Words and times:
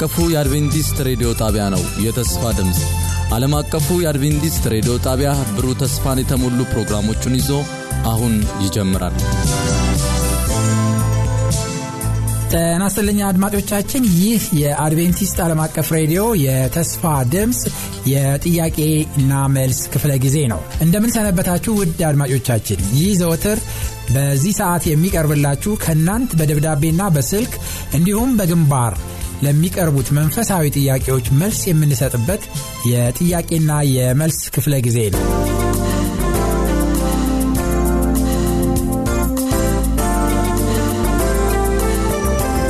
አቀፉ 0.00 0.26
የአድቬንቲስት 0.32 0.98
ሬዲዮ 1.06 1.30
ጣቢያ 1.40 1.64
ነው። 1.72 1.82
የተስፋ 2.04 2.42
ድምፅ 2.58 2.78
ዓለም 3.34 3.54
አቀፉ 3.58 3.86
የአድቬንቲስት 4.02 4.64
ሬዲዮ 4.72 4.92
ጣቢያ 5.04 5.30
ብሩህ 5.50 5.74
ተስፋን 5.82 6.20
የተሞሉ 6.22 6.58
ፕሮግራሞቹን 6.70 7.34
ይዞ 7.38 7.50
አሁን 8.10 8.34
ይጀምራል። 8.64 9.16
ጤና 12.52 12.86
አድማጮቻችን። 13.26 14.06
ይህ 14.16 14.46
የአድቬንቲስት 14.60 15.38
ዓለም 15.44 15.60
አቀፍ 15.64 15.90
ሬዲዮ 15.96 16.22
የተስፋ 16.44 17.04
ድምፅ 17.34 17.60
የጥያቄና 18.10 19.32
መልስ 19.56 19.82
ክፍለ 19.92 20.12
ጊዜ 20.24 20.38
ነው። 20.52 20.62
እንደምን 20.82 21.14
ሰነበታችሁ 21.16 21.74
ውድ 21.80 22.02
አድማጮቻችን። 22.08 22.82
ይህ 22.96 23.12
ዘወትር 23.20 23.60
በዚህ 24.12 24.54
ሰዓት 24.58 24.86
የሚቀርብላችሁ 24.88 25.74
ከእናንት 25.84 26.32
በደብዳቤና 26.40 27.02
በስልክ 27.16 27.54
እንዲሁም 27.94 28.32
በግንባር 28.38 28.94
ለሚቀርቡት 29.42 30.08
መንፈሳዊ 30.18 30.72
ጥያቄዎች 30.76 31.28
መልስ 31.40 31.60
የምንሰጥበት 31.68 32.42
የጥያቄና 32.90 33.72
የመልስ 33.92 34.40
ክፍለ 34.56 34.74
ጊዜ 34.86 34.98
ነው። 35.14 35.24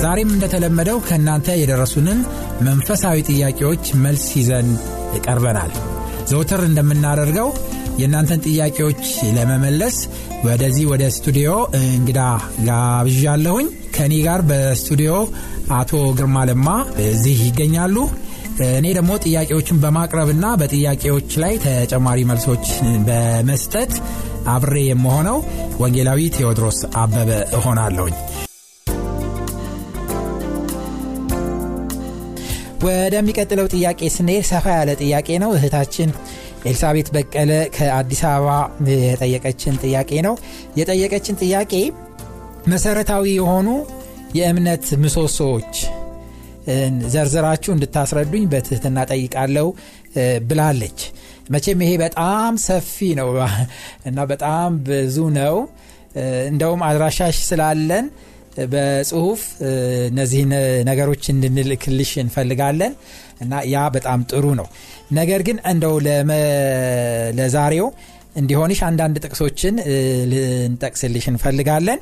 ዛሬም 0.04 0.30
እንደተለመደው 0.34 0.98
ከእናንተ 1.06 1.48
የደረሱንን 1.58 2.20
መንፈሳዊ 2.66 3.18
ጥያቄዎች 3.28 3.84
መልስ 4.04 4.24
ይዘን 4.38 4.68
ቀርበናል። 5.24 5.72
ዘውትር 6.30 6.60
እንደምናደርገው 6.66 7.48
የእናንተን 8.00 8.42
ጥያቄዎች 8.46 9.02
ለመመለስ 9.36 9.96
ወደዚህ 10.44 10.84
ወደ 10.90 11.04
ስቱዲዮ 11.16 11.50
እንግዳ 11.80 12.20
ጋብዣለሁኝ። 12.66 13.68
ከእኔ 14.00 14.14
ጋር 14.24 14.40
በስቱዲዮ 14.48 15.14
አቶ 15.76 15.90
ግርማ 16.18 16.36
ለማ 16.48 16.68
እዚህ 17.06 17.38
ይገኛሉ። 17.46 17.96
እኔ 18.68 18.86
ደግሞ 18.96 19.10
ጥያቄዎችን 19.24 19.80
በማቅረብና 19.82 20.46
በጥያቄዎች 20.60 21.30
ላይ 21.42 21.54
ተጨማሪ 21.64 22.18
መልሶች 22.30 22.64
በመስጠት 23.06 23.92
አብሬ 24.54 24.74
የምሆነው 24.86 25.38
ወንጌላዊ 25.82 26.20
ቴዎድሮስ 26.36 26.78
አበበ 27.02 27.28
እሆናለሁኝ። 27.58 28.16
ወደሚቀጥለው 32.86 33.68
ጥያቄ 33.74 34.00
ስንሄድ 34.14 34.46
ሰፋ 34.50 34.66
ያለ 34.78 34.92
ጥያቄ 35.02 35.28
ነው። 35.42 35.52
እህታችን 35.56 36.10
ኤልሳቤት 36.66 37.10
በቀለ 37.14 37.52
ከአዲስ 37.76 38.22
አበባ 38.30 38.48
የጠየቀችን 38.92 39.76
ጥያቄ 39.84 40.12
ነው። 40.26 40.36
የጠየቀችን 40.78 41.38
ጥያቄ 41.42 41.72
መሰረታዊ 42.66 43.24
የሆኑ 43.32 43.68
የእምነት 44.34 44.86
ምሰሶዎች 45.02 45.74
ዘርዝራችሁ 47.12 47.70
እንድታስረዱኝ 47.74 48.44
በትህትና 48.48 48.98
ጠይቃለሁ 49.10 49.68
ብላለች። 50.48 50.98
መቼም 51.50 51.80
ይሄ 51.84 51.92
በጣም 52.02 52.52
ሰፊ 52.64 52.96
ነው 53.20 53.28
እና 54.08 54.18
በጣም 54.32 54.70
ብዙ 54.88 55.16
ነው። 55.38 55.56
እንደውም 56.50 56.80
አድራሻሽ 56.86 57.38
ስላለን 57.48 58.06
በጽሁፍ 58.70 59.40
እነዚህን 60.08 60.52
ነገሮች 60.88 61.24
እንድንልክልሽ 61.28 62.12
እንፈልጋለን 62.22 62.92
እና 63.40 63.60
ያ 63.72 63.82
በጣም 63.96 64.20
ጥሩ 64.30 64.46
ነው። 64.60 64.66
ነገር 65.12 65.42
ግን 65.48 65.58
እንደው 65.72 65.94
ለዛሬው 67.38 67.86
እንዲሆንሽ 68.36 68.80
አንዳንድ 68.88 69.16
ጥቅሶችን 69.24 69.76
ልንጠቅስልሽ 70.32 71.24
እንፈልጋለን። 71.32 72.00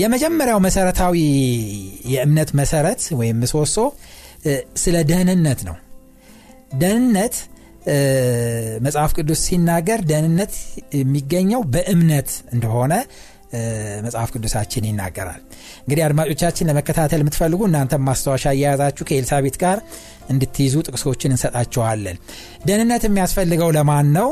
የመጀመሪያው 0.00 0.58
መሰረታዊ 0.66 1.14
የእምነት 2.12 2.50
መሰረት 2.60 3.02
ወይም 3.20 3.38
ምሰሶ 3.42 3.76
ስለ 4.82 4.96
ደህንነት 5.10 5.60
ነው። 5.68 5.76
ደህንነት 6.80 7.34
መጽሐፍ 8.86 9.10
ቅዱስ 9.16 9.40
ሲናገር 9.46 10.00
ደህንነት 10.10 10.54
የሚገኘው 10.98 11.60
በእምነት 11.74 12.30
እንደሆነ 12.54 12.94
መጽሐፍ 14.06 14.30
ቅዱሳችን 14.34 14.86
ይናገራል። 14.88 15.40
እንግዲህ 15.82 16.02
አድማጮቻችን 16.06 16.68
ለመከታተል 16.70 17.20
የምትፈልጉ 17.22 17.60
እናንተም 17.68 18.02
ማስታወሻ 18.08 18.44
እየያዛችሁ 18.56 19.04
ከኤልሳቤት 19.08 19.56
ጋር 19.62 19.78
እንድትይዙ 20.30 20.74
ጥቅሶችን 20.86 21.32
እንሰጣችኋለን። 21.34 22.16
ደህንነት 22.66 23.04
የሚያስፈልገው 23.08 23.70
ለማን 23.76 24.08
ነው? 24.18 24.28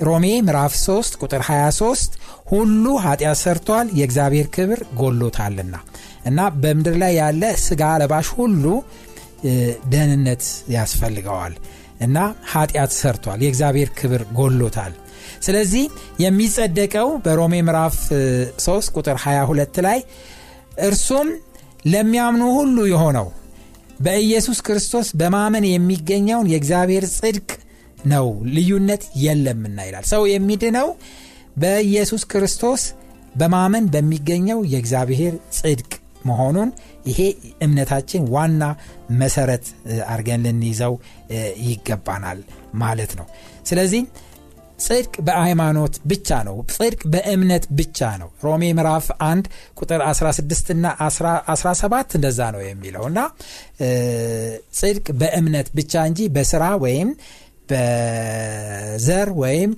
ሮሜ 0.00 0.26
ምዕራፍ 0.46 0.72
3 0.80 1.16
ቁጥር 1.22 1.42
23 1.46 2.16
ሁሉ 2.50 2.84
ኃጢአት 3.04 3.38
ሰርቷል 3.40 3.86
የእግዚአብሔር 3.98 4.46
ክብር 4.56 4.80
ጎሎታልና 5.00 5.74
እና 6.24 6.40
በምድር 6.60 6.96
ላይ 7.02 7.12
ያለ 7.18 7.42
ስጋ 7.64 7.82
ለባሽ 8.00 8.28
ሁሉ 8.38 8.64
ደህንነት 9.92 10.44
ያስፈልገዋል 10.74 11.54
እና 12.00 12.16
ኃጢአት 12.52 12.92
ሰርቷል 12.98 13.40
የእግዚአብሔር 13.44 13.90
ክብር 13.98 14.22
ጎሎታል። 14.38 14.94
ስለዚህ 15.42 15.84
የሚጸደቀው 16.22 17.08
በሮሜ 17.24 17.54
ምዕራፍ 17.66 17.96
3 18.64 18.94
ቁጥር 18.96 19.16
22 19.24 19.82
ላይ 19.86 19.98
እርሱም 20.88 21.28
ለሚያምኑ 21.86 22.44
ሁሉ 22.58 22.78
የሆነው 22.92 23.26
በኢየሱስ 24.00 24.58
ክርስቶስ 24.66 25.08
በማመን 25.20 25.64
የሚገኘውን 25.68 26.50
የእግዚአብሔር 26.52 27.04
ጽድቅ 27.16 27.48
ነው፣ 28.04 28.26
ልዩነት 28.54 29.04
የለምና 29.18 29.78
ይላል። 29.88 30.04
ሰው 30.06 30.22
የሚድነው 30.28 30.88
በኢየሱስ 31.56 32.22
ክርስቶስ 32.24 32.82
በማመን 33.34 33.84
በሚገኘው 33.94 34.60
የእግዚአብሔር 34.72 35.34
ጽድቅ 35.56 35.90
መሆኑን 36.24 36.70
ይሄ 37.06 37.20
እምነታችን 37.62 38.22
ዋና 38.34 38.62
መሰረት 39.20 39.66
አድርገን 40.06 40.42
ልንይዘው 40.46 40.94
ይገባናል 41.68 42.40
ማለት 42.74 43.12
ነው። 43.18 43.26
ስለዚህ 43.64 44.02
ጽድቅ 44.78 45.14
በሃይማኖት 45.26 45.94
ብቻ 46.10 46.28
ነው። 46.48 46.56
ጽድቅ 46.74 47.00
በእምነት 47.12 47.64
ብቻ 47.78 48.08
ነው። 48.20 48.28
ሮሜ 48.44 48.64
ምዕራፍ 48.78 49.06
1 49.24 49.48
ቁጥር 49.80 50.00
16 50.10 50.70
እና 50.74 50.86
17 51.54 52.16
እንደዛ 52.18 52.40
ነው 52.54 52.62
የሚለው 52.66 53.04
እና 53.10 53.18
ጽድቅ 54.80 55.06
በእምነት 55.20 55.70
ብቻ 55.78 56.04
እንጂ 56.10 56.28
በስራ 56.36 56.64
ወይም 56.84 57.10
በዘር 57.70 59.28
ወይም 59.40 59.70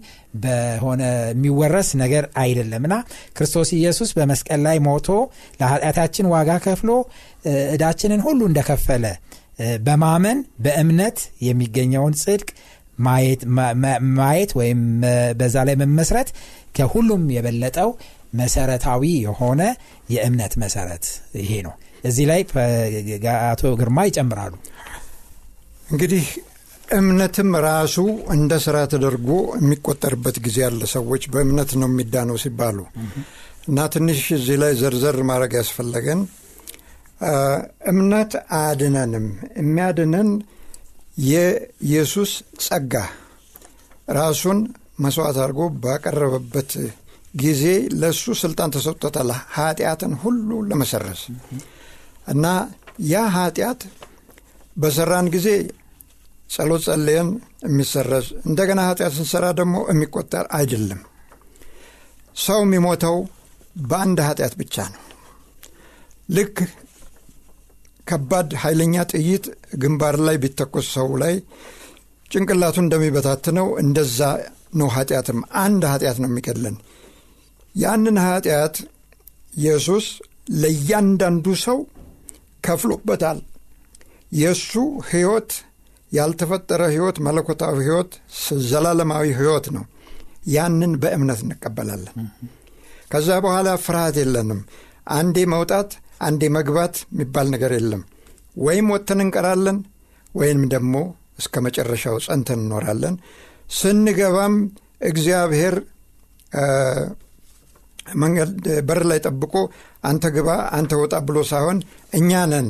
በሆነ 0.43 1.03
የሚወረስ 1.31 1.89
ነገር 2.03 2.25
አይደለምና 2.43 2.95
ክርስቶስ 3.37 3.71
ኢየሱስ 3.79 4.11
በመስቀል 4.19 4.61
ላይ 4.67 4.79
ሞቶ 4.87 5.09
ለኃጢአታችን 5.61 6.29
ዋጋ 6.35 6.51
ከፍሎ 6.67 6.91
እዳችንን 7.75 8.23
ሁሉ 8.27 8.41
እንደከፈለ 8.51 9.05
በማመን 9.87 10.39
በእምነት 10.65 11.19
የሚገኘውን 11.47 12.15
ጽድቅ 12.23 12.49
ማየት 14.19 14.51
ወይም 14.59 14.81
በዛ 15.39 15.57
ላይ 15.69 15.77
መመስረት 15.83 16.29
ከሁሉም 16.77 17.23
የበለጠው 17.35 17.91
መሰረታዊ 18.41 19.05
የሆነ 19.25 19.63
የእምነት 20.15 20.53
መሰረት 20.63 21.05
ይሄ 21.41 21.53
ነው። 21.67 21.75
እዚህ 22.05 22.27
ላይ 22.31 22.41
አቶ 23.45 23.73
ግርማ 23.81 23.99
ይጨምራሉ። 24.09 24.53
እንግዲህ 25.87 26.25
እምነትም 26.91 27.51
ራሱ 27.65 27.97
እንደ 28.35 28.53
ስራ 28.65 28.77
ተደርጎ 28.93 29.29
የሚቆጠርበት 29.59 30.37
ጊዜ 30.45 30.57
ያለ 30.65 30.83
ሰዎች 30.95 31.23
በእምነት 31.33 31.71
ነው 31.81 31.89
የሚዳነው 31.91 32.37
ሲባሉ 32.43 32.79
እና 33.69 33.87
ትንሽ 33.95 34.21
እዚህ 34.37 34.57
ላይ 34.63 34.73
ዘርዘር 34.81 35.17
ማድረግ 35.31 35.53
ያስፈለገን። 35.59 36.21
እምነት 37.91 38.33
አያድነንም። 38.59 39.27
የሚያድነን 39.61 40.31
የኢየሱስ 41.27 42.31
ጸጋ 42.65 42.95
ራሱን 44.19 44.59
መስዋዕት 45.05 45.39
አድርጎ 45.43 45.61
ባቀረበበት 45.83 46.73
ጊዜ 47.35 47.65
ለእሱ 48.01 48.35
ስልጣን 48.41 48.73
ተሰጥቶታል። 48.77 49.29
ኃጢአትን 49.57 50.15
ሁሉ 50.23 50.61
ለመሰረዝ 50.71 51.21
እና 52.29 52.47
ያ 53.11 53.23
ኃጢአት 53.37 53.83
በሰራን 54.77 55.29
ጊዜ 55.35 55.49
ጸሎት 56.51 56.83
ጸልየን 56.87 57.29
የሚሰረዝ 57.65 58.27
እንደገና 58.45 58.81
ኃጢአት 58.89 59.13
ስንሰራ 59.17 59.47
ደግሞ 59.59 59.77
የሚቆጠር 59.91 60.47
አይደለም። 60.59 61.01
ሰው 62.37 62.61
የሚሞተው 62.65 63.17
በአንድ 63.83 64.19
ኃጢአት 64.27 64.55
ብቻ 64.61 64.77
ነው። 64.95 65.03
ልክ 66.29 66.57
ከባድ 68.07 68.51
ኃይለኛ 68.63 69.03
ጥይት 69.13 69.45
ግንባር 69.83 70.17
ላይ 70.27 70.37
ቢተኮስ 70.43 70.87
ሰው 70.97 71.09
ላይ 71.23 71.35
ጭንቅላቱ 72.31 72.77
እንደሚበታትነው 72.83 73.69
እንደዛ 73.83 74.21
ነው። 74.75 74.89
ኃጢአትም 74.95 75.39
አንድ 75.63 75.83
ኃጢአት 75.93 76.19
ነው 76.23 76.29
የሚገድለን። 76.31 76.77
ያንን 77.75 78.19
ኃጢአት 78.27 78.77
ኢየሱስ 79.53 80.07
ለእያንዳንዱ 80.61 81.47
ሰው 81.65 81.79
ከፍሎበታል። 82.65 83.39
የእሱ 84.33 84.73
ሕይወት 85.11 85.51
ያልተፈጠረ 86.13 86.83
ሕይወት፣ 86.93 87.17
መለኮታዊ 87.27 87.77
ሕይወት፣ 87.81 88.13
ዘላለማዊ 88.69 89.27
ሕይወት 89.39 89.67
ነው። 89.77 89.85
ያንን 90.55 90.93
በእምነት 91.03 91.41
እንቀበላለን። 91.45 92.17
ከዛ 93.11 93.29
በኋላ 93.45 93.69
ፍርሃት 93.85 94.17
የለንም። 94.21 94.61
አንዴ 95.17 95.37
መውጣት 95.53 95.91
አንዴ 96.21 96.43
መግባት 96.57 96.95
የሚባል 97.07 97.47
ነገር 97.55 97.73
የለም። 97.77 98.03
ወይም 98.59 98.87
ወጥተን 98.93 99.21
እንቀራለን 99.25 99.79
ወይም 100.33 100.61
ደግሞ 100.73 100.95
እስከ 101.39 101.55
መጨረሻው 101.67 102.17
ጸንተን 102.25 102.61
እንኖራለን። 102.63 103.15
ስንገባም 103.79 104.55
እግዚአብሔር 105.09 105.75
መንገድ 108.21 108.51
በር 108.87 109.01
ላይ 109.11 109.19
ጠብቆ 109.27 109.55
አንተ 110.05 110.25
ግባ 110.35 110.49
አንተ 110.77 110.93
ወጣ 111.01 111.15
ብሎ 111.27 111.39
ሳይሆን 111.51 111.79
እኛ 112.19 112.41
ነን 112.53 112.69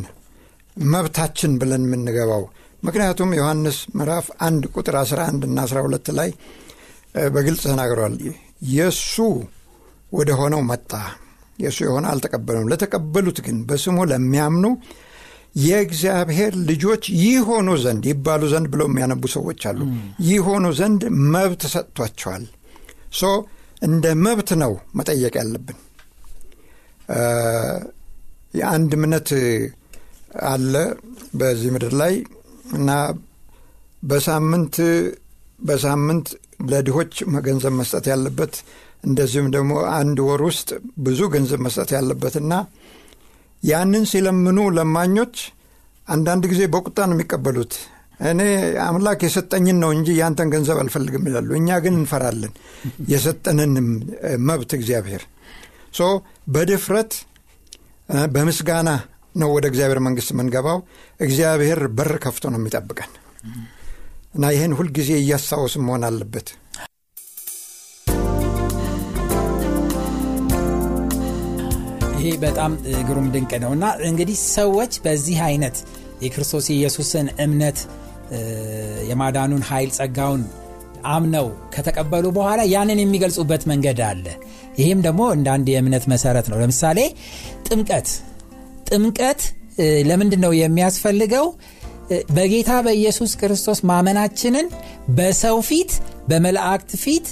መብታችን 0.76 1.52
ብለን 1.60 1.84
የምንገባው። 1.86 2.44
ምክንያቱም 2.82 3.30
ዮሐንስ 3.38 3.78
ምዕራፍ 3.96 4.26
አንድ 4.46 4.62
ቁጥር 4.74 4.94
11 5.00 5.46
እና 5.48 5.64
12 5.66 6.10
ላይ 6.18 6.30
በግልጽ 7.34 7.62
ተናግሯል። 7.66 8.14
የእሱ 8.70 9.14
ወደ 10.12 10.30
ሆነው 10.40 10.60
መጣ፣ 10.70 10.92
የእሱ 11.58 11.78
የሆነ 11.86 12.04
አልተቀበለውም። 12.12 12.70
ለተቀበሉት 12.72 13.38
ግን 13.46 13.56
በስሙ 13.68 13.98
ለሚያምኑ 14.10 14.66
የእግዚአብሔር 15.62 16.52
ልጆች 16.68 17.04
ይሆኑ 17.22 17.68
ዘንድ 17.84 18.04
ይባሉ 18.10 18.42
ዘንድ 18.52 18.66
ብለው 18.72 18.86
የሚያነቡ 18.90 19.22
ሰዎች 19.34 19.62
አሉ። 19.70 19.80
ይሆኑ 20.28 20.66
ዘንድ 20.78 21.02
መብት 21.32 21.62
ሰጥቷቸዋል። 21.72 22.44
ሶ 23.12 23.30
እንደ 23.82 24.06
መብት 24.24 24.50
ነው 24.62 24.72
መጠየቅ 24.98 25.34
ያለብን። 25.40 25.78
የአንድ 28.54 28.92
እምነት 28.98 29.28
አለ 30.48 30.74
በዚህ 31.34 31.70
ምድር 31.74 31.94
ላይ 32.00 32.14
እና 32.70 32.90
በሳምንት 34.02 34.76
በሳምንት 35.60 36.28
ለድሆች 36.70 37.14
ገንዘብ 37.46 37.74
መስጠት 37.80 38.04
ያለበት 38.12 38.54
እንደዚሁም 39.04 39.48
ደግሞ 39.54 39.72
አንድ 39.94 40.18
ወር 40.26 40.40
ውስጥ 40.48 40.68
ብዙ 40.98 41.20
ገንዘብ 41.34 41.60
መስጠት 41.66 41.90
ያለበትና 41.96 42.52
ያንን 43.62 44.04
ሲለምኑ 44.10 44.58
ለማኞች 44.76 45.36
አንዳንድ 46.06 46.44
ጊዜ 46.52 46.62
በቁጣ 46.74 46.98
ነው 47.08 47.16
የሚቀበሉት። 47.16 47.74
እኔ 48.30 48.40
አምላክ 48.86 49.20
የሰጠኝን 49.26 49.78
ነው 49.82 49.90
እንጂ 49.96 50.08
ያንተን 50.18 50.48
ገንዘብ 50.54 50.78
አልፈልግም 50.82 51.26
ይላሉ። 51.28 51.50
እኛ 51.60 51.78
ግን 51.84 51.94
እንፈራለን 52.00 52.52
የሰጠንን 53.12 53.72
መብት 54.48 54.72
እግዚአብሔር 54.78 55.22
so 55.94 56.08
በድፍረት 56.48 57.12
በምስጋና 58.34 58.90
ነው 59.40 59.50
ወደ 59.54 59.66
እግዚአብሔር 59.70 60.00
መንግስት 60.06 60.30
የምንገባው። 60.32 60.78
እግዚአብሔር 61.20 61.80
በር 61.96 62.12
ከፍቶ 62.24 62.44
ነው 62.52 62.60
የሚጠብቀን 62.60 63.12
እና 64.34 64.46
ይህን 64.54 64.74
ሁልጊዜ 64.78 65.10
እያስታወስም 65.20 65.84
መሆን 65.86 66.04
አለበት። 66.08 66.48
ይሄ 72.16 72.30
በጣም 72.42 72.72
ግሩም 73.08 73.26
ድንቅ 73.34 73.52
ነው 73.62 73.70
እና 73.76 73.84
እንግዲህ 74.08 74.38
ሰዎች 74.54 74.92
በዚህ 75.04 75.38
አይነት 75.46 75.76
የክርስቶስ 76.24 76.66
ኢየሱስን 76.74 77.26
እምነት 77.44 77.78
የማዳኑን 79.10 79.62
ኃይል 79.68 79.90
ጸጋውን 79.96 80.42
አምነው 81.10 81.46
ከተቀበሉ 81.74 82.26
በኋላ 82.36 82.60
ያንን 82.72 82.98
የሚገልጹበት 83.02 83.62
መንገድ 83.70 84.00
አለ። 84.08 84.26
ይህም 84.78 85.00
ደግሞ 85.06 85.22
እንደ 85.36 85.48
አንድ 85.54 85.68
የእምነት 85.72 86.04
መሰረት 86.12 86.46
ነው። 86.50 86.58
ለምሳሌ 86.62 86.98
ጥምቀት 87.66 88.08
ጥምቀት 88.90 89.40
ለምንድን 90.08 90.40
ነው 90.44 90.52
የሚያስፈልገው? 90.60 91.46
በጌታ 92.36 92.70
በኢየሱስ 92.86 93.32
ክርስቶስ 93.40 93.78
ማመናችንን 93.90 94.66
በሰው 95.18 95.58
ፊት፣ 95.68 95.90
በመላእክት 96.30 96.90
ፊት 97.02 97.26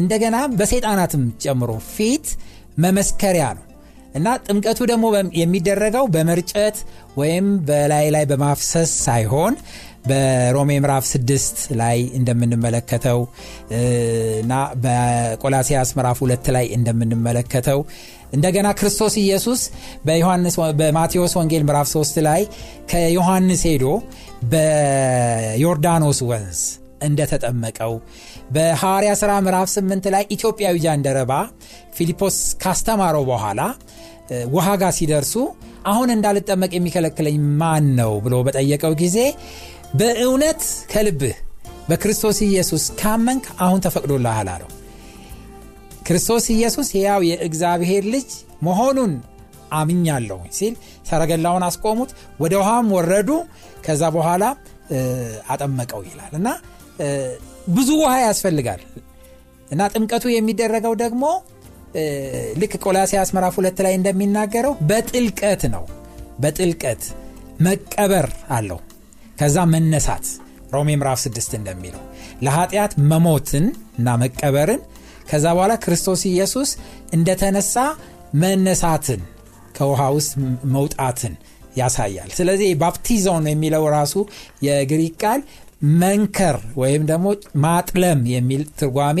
እንደገና 0.00 0.36
በሰይጣናትም 0.58 1.22
ጨምሮ 1.44 1.70
ፊት 1.94 2.26
መመስከሪያ 2.84 3.46
ነው 3.56 3.64
እና 4.14 4.28
ጥምቀቱ 4.46 4.80
ደግሞ 4.90 5.06
የሚደረገው 5.40 6.04
በመርጨት 6.14 6.76
ወይም 7.16 7.46
በላይ 7.68 8.06
ላይ 8.14 8.24
በማፍሰስ 8.30 8.90
ሳይሆን 9.06 9.54
በሮሜ 10.08 10.70
ምዕራፍ 10.82 11.04
6 11.08 11.58
ላይ 11.80 11.98
እንደምንመለከተው 12.18 13.18
እና 14.42 14.52
በቆላሲያስ 14.84 15.90
ምዕራፍ 15.98 16.20
2 16.24 16.52
ላይ 16.56 16.66
እንደምንመለከተው 16.76 17.80
እንደገና 18.32 18.68
ክርስቶስ 18.78 19.14
ኢየሱስ 19.22 19.60
በማቴዎስ 20.80 21.32
ወንጌል 21.38 21.62
ምዕራፍ 21.68 21.88
3 21.92 22.20
ላይ 22.26 22.42
ከዮሐንስ 22.90 23.62
ሄዶ 23.68 23.86
በዮርዳኖስ 24.52 26.20
ወንዝ 26.30 26.60
እንደተጠመቀው 27.08 27.92
በሐዋርያ 28.54 29.10
ሥራ 29.20 29.32
ምዕራፍ 29.46 29.68
8 29.74 30.08
ላይ 30.14 30.24
ኢትዮጵያዊ 30.36 30.76
ጃንደረባ 30.84 31.32
ፊልጶስ 31.96 32.36
ካስተማረው 32.62 33.24
በኋላ 33.30 33.60
ውሃ 34.54 34.68
ጋር 34.80 34.92
ሲደርሱ 34.96 35.34
አሁን 35.90 36.08
እንዳልጠመቅ 36.14 36.72
የሚከለክለኝ 36.76 37.36
ማን 37.60 37.86
ነው 38.00 38.12
ብሎ 38.24 38.34
በጠየቀው 38.46 38.94
ጊዜ 39.02 39.18
በእውነት 40.00 40.62
ከልብህ 40.92 41.36
በክርስቶስ 41.90 42.38
ኢየሱስ 42.46 42.84
ካመንክ 43.00 43.44
አሁን 43.66 43.80
ተፈቅዶልሃል 43.84 44.48
አለው። 44.54 44.70
ክርስቶስ 46.08 46.44
ኢየሱስ 46.54 46.88
ያው 46.98 47.20
የእግዚአብሔር 47.28 48.04
ልጅ 48.14 48.28
መሆኑን 48.62 49.12
አምኛለሁ 49.78 50.38
ሲል 50.58 50.74
ሰረገላውን 51.08 51.64
አስቆሙት፣ 51.66 52.10
ወደ 52.42 52.54
ውሃም 52.60 52.86
ወረዱ። 52.96 53.30
ከዛ 53.86 54.02
በኋላ 54.16 54.44
አጠመቀው 55.52 56.00
ይላል 56.08 56.32
እና 56.38 56.48
ብዙ 57.76 57.88
ውሃ 58.00 58.14
ያስፈልጋል 58.24 58.80
እና 59.70 59.80
ጥምቀቱ 59.92 60.24
የሚደረገው 60.32 60.94
ደግሞ 61.02 61.24
ልክ 62.60 62.72
ቆላሲያስ 62.84 63.30
ምዕራፍ 63.36 63.54
ሁለት 63.60 63.78
ላይ 63.86 63.94
እንደሚናገረው 63.98 64.74
በጥልቀት 64.88 65.62
ነው። 65.74 65.84
በጥልቀት 66.42 67.02
መቀበር 67.66 68.26
አለው። 68.56 68.80
ከዛ 69.40 69.56
መነሳት 69.72 70.26
ሮሜ 70.74 70.88
ምዕራፍ 71.00 71.18
ስድስት 71.24 71.52
እንደሚለው 71.58 72.02
ለኃጢአት 72.42 72.92
መሞትን 73.10 73.66
እና 73.98 74.16
መቀበርን 74.22 74.80
ከዛ 75.28 75.46
በኋላ 75.56 75.74
ክርስቶስ 75.84 76.22
ኢየሱስ 76.30 76.70
እንደተነሳ 77.16 77.74
መነሳትን 78.42 79.20
ከውሃ 79.76 80.02
ውስጥ 80.16 80.32
መውጣትን 80.74 81.34
ያሳያል። 81.76 82.30
ስለዚህ 82.38 82.70
ባፕቲዞን 82.80 83.44
የሚለው 83.50 83.84
ራሱ 83.96 84.14
የግሪክ 84.66 85.16
ቃል 85.22 85.40
መንከር 85.98 86.56
ወይም 86.82 87.02
ደግሞ 87.10 87.26
ማጥለም 87.64 88.20
የሚል 88.32 88.62
ትርጓሜ 88.80 89.18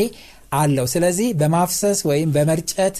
አለው። 0.54 0.86
ስለዚህ 0.92 1.28
በማፍሰስ 1.40 1.98
ወይም 2.10 2.30
በመርጨት 2.36 2.96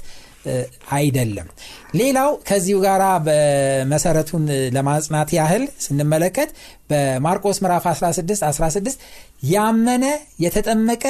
አይደለም። 0.93 1.49
ሌላው 1.95 2.31
ከዚሁ 2.49 2.77
ጋር 2.85 3.03
በመሰረቱን 3.27 4.45
ለማጽናት 4.77 5.31
ያህል 5.39 5.65
ስንመለከት 5.85 6.51
በማርቆስ 6.91 7.59
ምዕራፍ 7.65 7.87
16 7.93 8.45
16 8.51 9.03
ያመነ 9.51 10.05
የተጠመቀ 10.45 11.05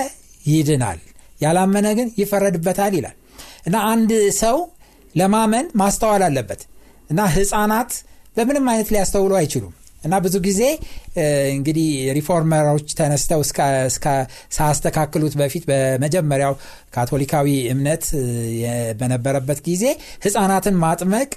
ይድናል፣ 0.46 0.98
ያላመነ 1.40 1.88
ግን 1.98 2.08
ይፈረድበታል 2.20 2.94
ይላል። 2.98 3.16
እና 3.66 3.76
አንድ 3.92 4.10
ሰው 4.40 4.56
ለማመን 5.14 5.66
ማስተዋል 5.80 6.22
አለበት። 6.26 6.60
እና 7.10 7.20
ህፃናት 7.34 7.92
በምንም 8.36 8.66
አይነት 8.72 8.88
ሊያስተውሉ 8.94 9.32
አይችሉም። 9.38 9.74
እና 10.02 10.14
ብዙ 10.24 10.36
ጊዜ 10.44 10.60
እንግዲህ 11.54 11.86
ሪፎርመሮች 12.16 12.88
ተነስተው 12.98 13.40
ሳያስተካክሉት 14.56 15.34
በፊት 15.40 15.64
በመጀመሪያው 15.70 16.54
ካቶሊካዊ 16.94 17.48
እምነት 17.72 18.04
በነበረበት 19.00 19.60
ጊዜ 19.68 19.84
ህፃናትን 20.26 20.76
ማጥመቅ 20.84 21.30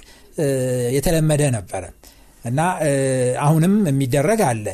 የተለመደ 0.96 1.42
ነበረ። 1.56 1.82
እና 2.44 2.60
አሁንም 3.42 3.74
የሚደረግ 3.90 4.40
አለ። 4.48 4.66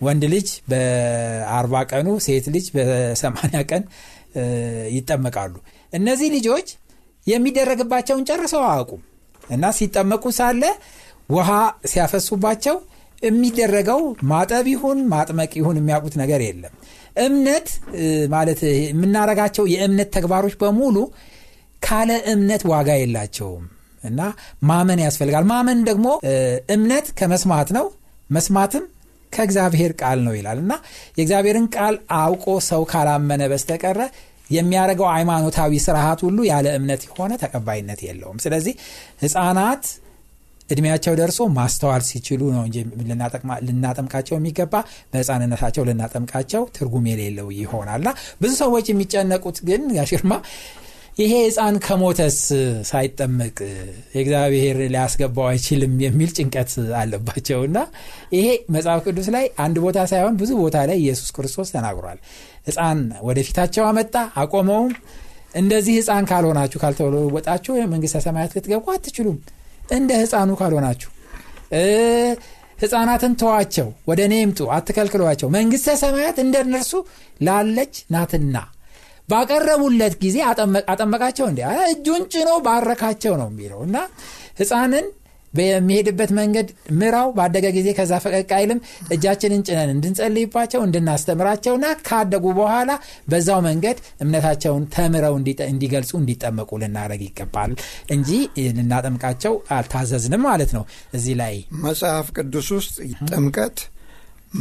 ወንድ 0.00 0.24
ልጅ 0.32 0.48
በአርባ 0.70 1.74
ቀኑ 1.90 2.08
ሴት 2.24 2.46
ልጅ 2.54 2.66
በሰማንያ 2.74 3.60
ቀን 3.70 3.84
ይጠመቃሉ። 4.96 5.54
እነዚህ 5.92 6.28
ልጆች 6.36 6.68
የሚደረግባቸውን 7.26 8.26
ጨርሰው 8.28 8.62
አያውቁም 8.66 9.02
እና 9.48 9.64
ሲጠመቁ 9.78 10.24
ሳለ 10.38 10.62
ውሃ 11.30 11.50
ሲያፈሱባቸው 11.90 12.76
የሚደረገው 13.22 14.00
ማጠብ 14.30 14.66
ይሁን 14.72 14.98
ማጥመቅ 15.12 15.52
ይሁን 15.58 15.76
የሚያውቁት 15.78 16.14
ነገር 16.22 16.40
የለም። 16.46 16.74
እምነት 17.24 17.68
ማለት 18.28 18.60
የምናረጋቸው 18.82 19.64
የእምነት 19.72 20.08
ተግባሮች 20.16 20.54
በሙሉ 20.62 20.96
ካለ 21.82 22.10
እምነት 22.32 22.62
ዋጋ 22.70 22.90
የላቸውም 22.98 23.64
እና 24.02 24.20
ማመን 24.62 25.00
ያስፈልጋል። 25.04 25.44
ማመን 25.50 25.78
ደግሞ 25.88 26.06
እምነት 26.74 27.06
ከመስማት 27.18 27.70
ነው፣ 27.76 27.86
መስማትም 28.30 28.84
ከእግዚአብሔር 29.36 29.92
ቃል 30.00 30.18
ነው 30.26 30.34
ይላል 30.38 30.58
እና 30.62 30.72
የእግዚአብሔርን 31.18 31.66
ቃል 31.76 31.94
አውቆ 32.18 32.46
ሰው 32.68 32.82
ካላመነ 32.90 33.42
በስተቀረ 33.52 34.00
የሚያደርገው 34.50 35.06
ሃይማኖታዊ 35.12 35.78
ስርዓት 35.84 36.20
ሁሉ 36.26 36.38
ያለ 36.48 36.66
እምነት 36.78 37.04
የሆነ 37.06 37.32
ተቀባይነት 37.40 38.00
የለውም። 38.06 38.40
ስለዚህ 38.44 38.74
ህፃናት 39.22 39.84
እድሜያቸው 40.68 41.14
ደርሶ 41.18 41.40
ማስተዋል 41.56 42.02
ሲችሉ 42.06 42.40
ነው 42.54 42.62
እንጂ 42.66 42.76
ልናጠምቃቸው 43.66 44.34
የሚገባ 44.36 44.74
በህፃንነታቸው 45.12 45.82
ልናጠምቃቸው 45.88 46.62
ትርጉም 46.76 47.04
የሌለው 47.10 47.48
ይሆናልና 47.58 48.10
ብዙ 48.40 48.52
ሰዎች 48.62 48.86
የሚጨነቁት 48.90 49.58
ግን 49.68 49.82
ያሽርማ 49.98 50.32
ይሄ 51.16 51.32
ህፃን 51.44 51.76
ከሞተስ 51.84 52.38
ሳይጠመቅ 52.88 53.54
የእግዚአብሔር 54.14 54.78
ሊያስገባው 54.86 55.46
አይችልም 55.50 55.92
የሚል 56.02 56.30
ጭንቀት 56.36 56.72
አለባቸው። 56.98 57.60
እና 57.68 57.78
ይሄ 58.34 58.46
መጽሐፍ 58.74 59.00
ቅዱስ 59.06 59.28
ላይ 59.36 59.46
አንድ 59.64 59.76
ቦታ 59.84 59.98
ሳይሆን 60.12 60.34
ብዙ 60.40 60.50
ቦታ 60.60 60.84
ላይ 60.90 60.98
ኢየሱስ 61.04 61.30
ክርስቶስ 61.36 61.70
ተናግሯል። 61.76 62.18
ህፃን 62.68 63.00
ወደፊታቸው 63.22 63.84
አመጣ 63.88 64.14
አቆመውም። 64.42 64.92
እንደዚህ 65.54 65.94
ህፃን 66.00 66.24
ካልሆናችሁ 66.30 66.78
ካልተለወጣችሁ 66.82 67.74
መንግስተ 67.94 68.24
ሰማያት 68.26 68.54
ልትገቡ 68.56 68.86
አትችሉም። 68.94 69.38
እንደ 69.92 70.12
ህፃኑ 70.22 70.52
ካልሆናችሁ 70.60 71.10
ህፃናትን 72.78 73.34
ተዋቸው 73.40 73.88
ወደ 74.08 74.20
እኔ 74.28 74.34
ይምጡ 74.40 74.60
አትከልክሏቸው። 74.74 75.48
መንግስተ 75.54 75.98
ሰማያት 76.02 76.38
እንደ 76.42 76.56
እነርሱ 76.64 76.92
ላለች 77.40 77.94
ናትና 78.10 78.56
ባቀረቡለት 79.28 80.14
ጊዜ 80.22 80.36
አጠመቃቸው 80.92 81.46
እንዲ 81.50 81.60
እጁን 81.92 82.24
ጭኖ 82.34 82.50
ባረካቸው 82.66 83.34
ነው 83.40 83.48
የሚለው 83.52 83.80
እና 83.86 83.96
ህፃንን 84.60 85.06
በሚሄድበት 85.52 86.30
መንገድ 86.38 86.68
ምራው 86.98 87.28
ባደገ 87.36 87.66
ጊዜ 87.76 87.88
ከዛ 87.98 88.12
ፈቀቅ 88.24 88.48
አይልም። 88.56 88.80
እጃችንን 89.14 89.62
ጭነን 89.68 89.90
እንድንጸልይባቸው 89.94 90.80
እንድናስተምራቸውና 90.86 91.86
ካደጉ 92.08 92.44
በኋላ 92.58 92.90
በዛው 93.28 93.60
መንገድ 93.68 93.98
እምነታቸውን 94.24 94.84
ተምረው 94.94 95.34
እንዲገልጹ 95.68 96.12
እንዲጠመቁ 96.20 96.70
ልናደረግ 96.82 97.22
ይገባል 97.28 97.72
እንጂ 98.10 98.30
ልናጠምቃቸው 98.78 99.54
አልታዘዝንም 99.76 100.44
ማለት 100.48 100.72
ነው። 100.78 100.84
እዚህ 101.14 101.36
ላይ 101.42 101.56
መጽሐፍ 101.86 102.28
ቅዱስ 102.36 102.70
ውስጥ 102.76 102.96
ጥምቀት 103.30 103.78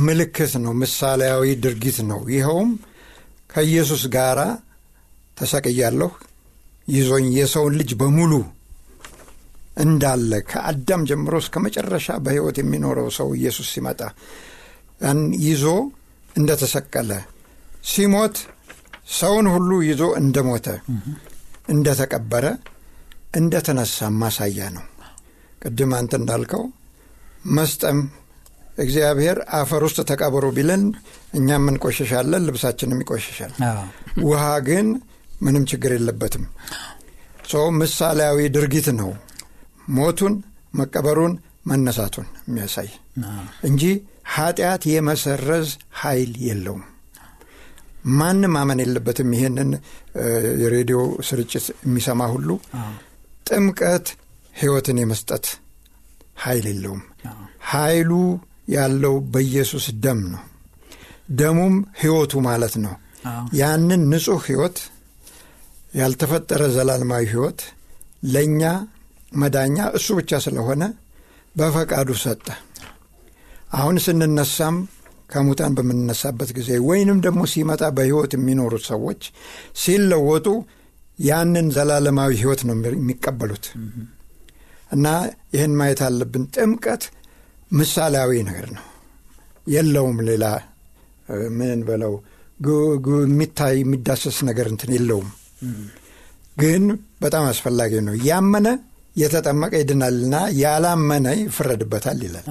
ምልክት 0.05 0.53
ነው 0.63 0.73
ምሳሌያዊ 0.81 1.45
ድርጊት 1.65 1.97
ነው። 2.09 2.21
ይኸውም 2.33 2.71
ከኢየሱስ 3.55 4.03
ጋር 4.15 4.39
ተሰቅያለሁ። 5.37 6.09
ይዞኝ 6.87 7.27
የሰውን 7.37 7.73
ልጅ 7.79 7.91
በሙሉ 7.99 8.33
እንዳለ 9.83 10.31
ከአዳም 10.49 11.01
ጀምሮ 11.09 11.35
እስከ 11.43 11.55
መጨረሻ 11.65 12.07
በሕይወት 12.25 12.57
የሚኖረው 12.61 13.07
ሰው 13.17 13.29
ኢየሱስ 13.39 13.67
ሲመጣ 13.73 14.01
ያን 15.01 15.21
ይዞ 15.45 15.63
እንደተሰቀለ 16.35 17.11
ሲሞት 17.91 18.35
ሰውን 19.15 19.47
ሁሉ 19.53 19.71
ይዞ 19.87 20.03
እንደሞተ 20.21 20.67
እንደተቀበረ 21.69 22.45
እንደተነሳ 23.35 24.07
ማሳያ 24.19 24.67
ነው። 24.75 24.85
ቅድም 25.61 25.91
አንተ 25.97 26.13
እንዳልከው 26.21 26.63
መስጠም 27.57 27.99
እግዚአብሔር 28.77 29.37
አፈር 29.57 29.81
ውስጥ 29.87 29.99
ተቀበሩ 30.09 30.45
ቢለን 30.55 30.83
እኛም 31.33 31.65
እንቆሸሻለን 31.71 32.45
ልብሳችንም 32.47 33.01
ይቆሸሻል 33.03 33.53
ውሃ 34.25 34.43
ግን 34.67 34.87
ምንም 35.41 35.63
ችግር 35.71 35.91
የለበትም። 35.95 36.43
ሰው 37.51 37.65
ምሳሌያዊ 37.79 38.39
ድርጊት 38.55 38.87
ነው 38.99 39.09
ሞቱን 39.97 40.35
መቀበሩን 40.73 41.33
መነሳቱን 41.67 42.27
የሚያሳይ 42.47 42.89
እንጂ 43.69 43.83
ኃጢአት 44.33 44.83
የመሰረዝ 44.91 45.69
ኃይል 46.01 46.31
የለውም። 46.47 46.83
ማንም 48.17 48.51
ማመን 48.55 48.79
የለበትም 48.83 49.29
ይሄንን 49.35 49.69
የሬዲዮ 50.61 50.99
ስርጭት 51.27 51.65
የሚሰማ 51.85 52.27
ሁሉ። 52.33 52.49
ጥምቀት 53.47 54.07
ህይወትን 54.53 54.99
የመስጠት 55.01 55.45
ኃይል 56.43 56.65
የለውም። 56.71 57.01
ኃይሉ 57.71 58.11
ያለው 58.67 59.15
በኢየሱስ 59.33 59.85
ደም 60.03 60.19
ነው። 60.33 60.43
ደሙም 61.39 61.75
ህይወቱ 62.01 62.33
ማለት 62.47 62.75
ነው። 62.85 62.93
ያንን 63.59 64.01
ንጹሕ 64.11 64.41
ህይወት 64.49 64.77
ያልተፈጠረ 65.93 66.61
ዘላለማዊ 66.75 67.23
ህይወት 67.31 67.59
ለእኛ 68.33 68.61
መዳኛ 69.33 69.77
እሱ 69.97 70.07
ብቻ 70.19 70.31
ስለሆነ 70.45 70.83
በፈቃዱ 71.55 72.09
ሰጠ። 72.23 72.47
አሁን 73.75 73.95
ስንነሳም 74.05 74.75
ከሙታን 75.29 75.75
በምንነሳበት 75.77 76.49
ጊዜ 76.57 76.71
ወይንም 76.89 77.17
ደግሞ 77.25 77.41
ሲመጣ 77.53 77.83
በህይወት 77.97 78.31
የሚኖሩት 78.35 78.83
ሰዎች 78.91 79.21
ሲለወጡ 79.83 80.47
ያንን 81.19 81.67
ዘላለማዊ 81.75 82.31
ህይወት 82.41 82.61
ነው 82.67 82.75
የሚቀበሉት። 82.91 83.65
እና 84.91 85.05
ይህን 85.53 85.73
ማየት 85.79 86.01
አለብን። 86.07 86.43
ጥምቀት 86.55 87.03
ምሳሌያዊ 87.75 88.31
ነገር 88.49 88.67
ነው። 88.75 88.83
የለውም 89.67 90.17
ሌላ 90.29 90.45
ምን 91.57 91.79
በለው 91.87 92.13
የሚታይ 93.23 93.75
የሚዳሰስ 93.79 94.37
ነገር 94.49 94.67
እንትን 94.73 94.91
የለውም። 94.95 95.29
ግን 96.57 96.83
በጣም 97.21 97.45
አስፈላጊ 97.49 97.93
ነው። 98.07 98.15
ያመነ 98.27 98.67
የተጠመቀ 99.15 99.73
ይድናልና 99.81 100.35
ያላመነ 100.59 101.27
ይፈረድበታል 101.39 102.19
ይላል። 102.25 102.45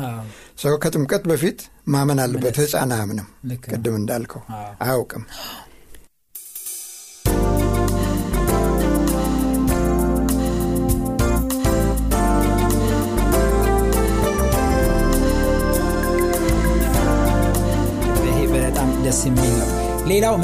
ሰው 0.58 0.74
ከጥምቀት 0.82 1.24
በፊት 1.30 1.58
ማመን 1.88 2.20
አለበት። 2.24 2.58
ህፃን 2.62 2.92
አያምንም። 2.96 3.28
ቅድም 3.66 3.96
እንዳልከው 4.00 4.42
አያውቅም 4.82 5.24
ደስ 19.04 19.20
የሚል 19.26 19.52
ነው። 19.60 19.68
ሌላው 20.06 20.34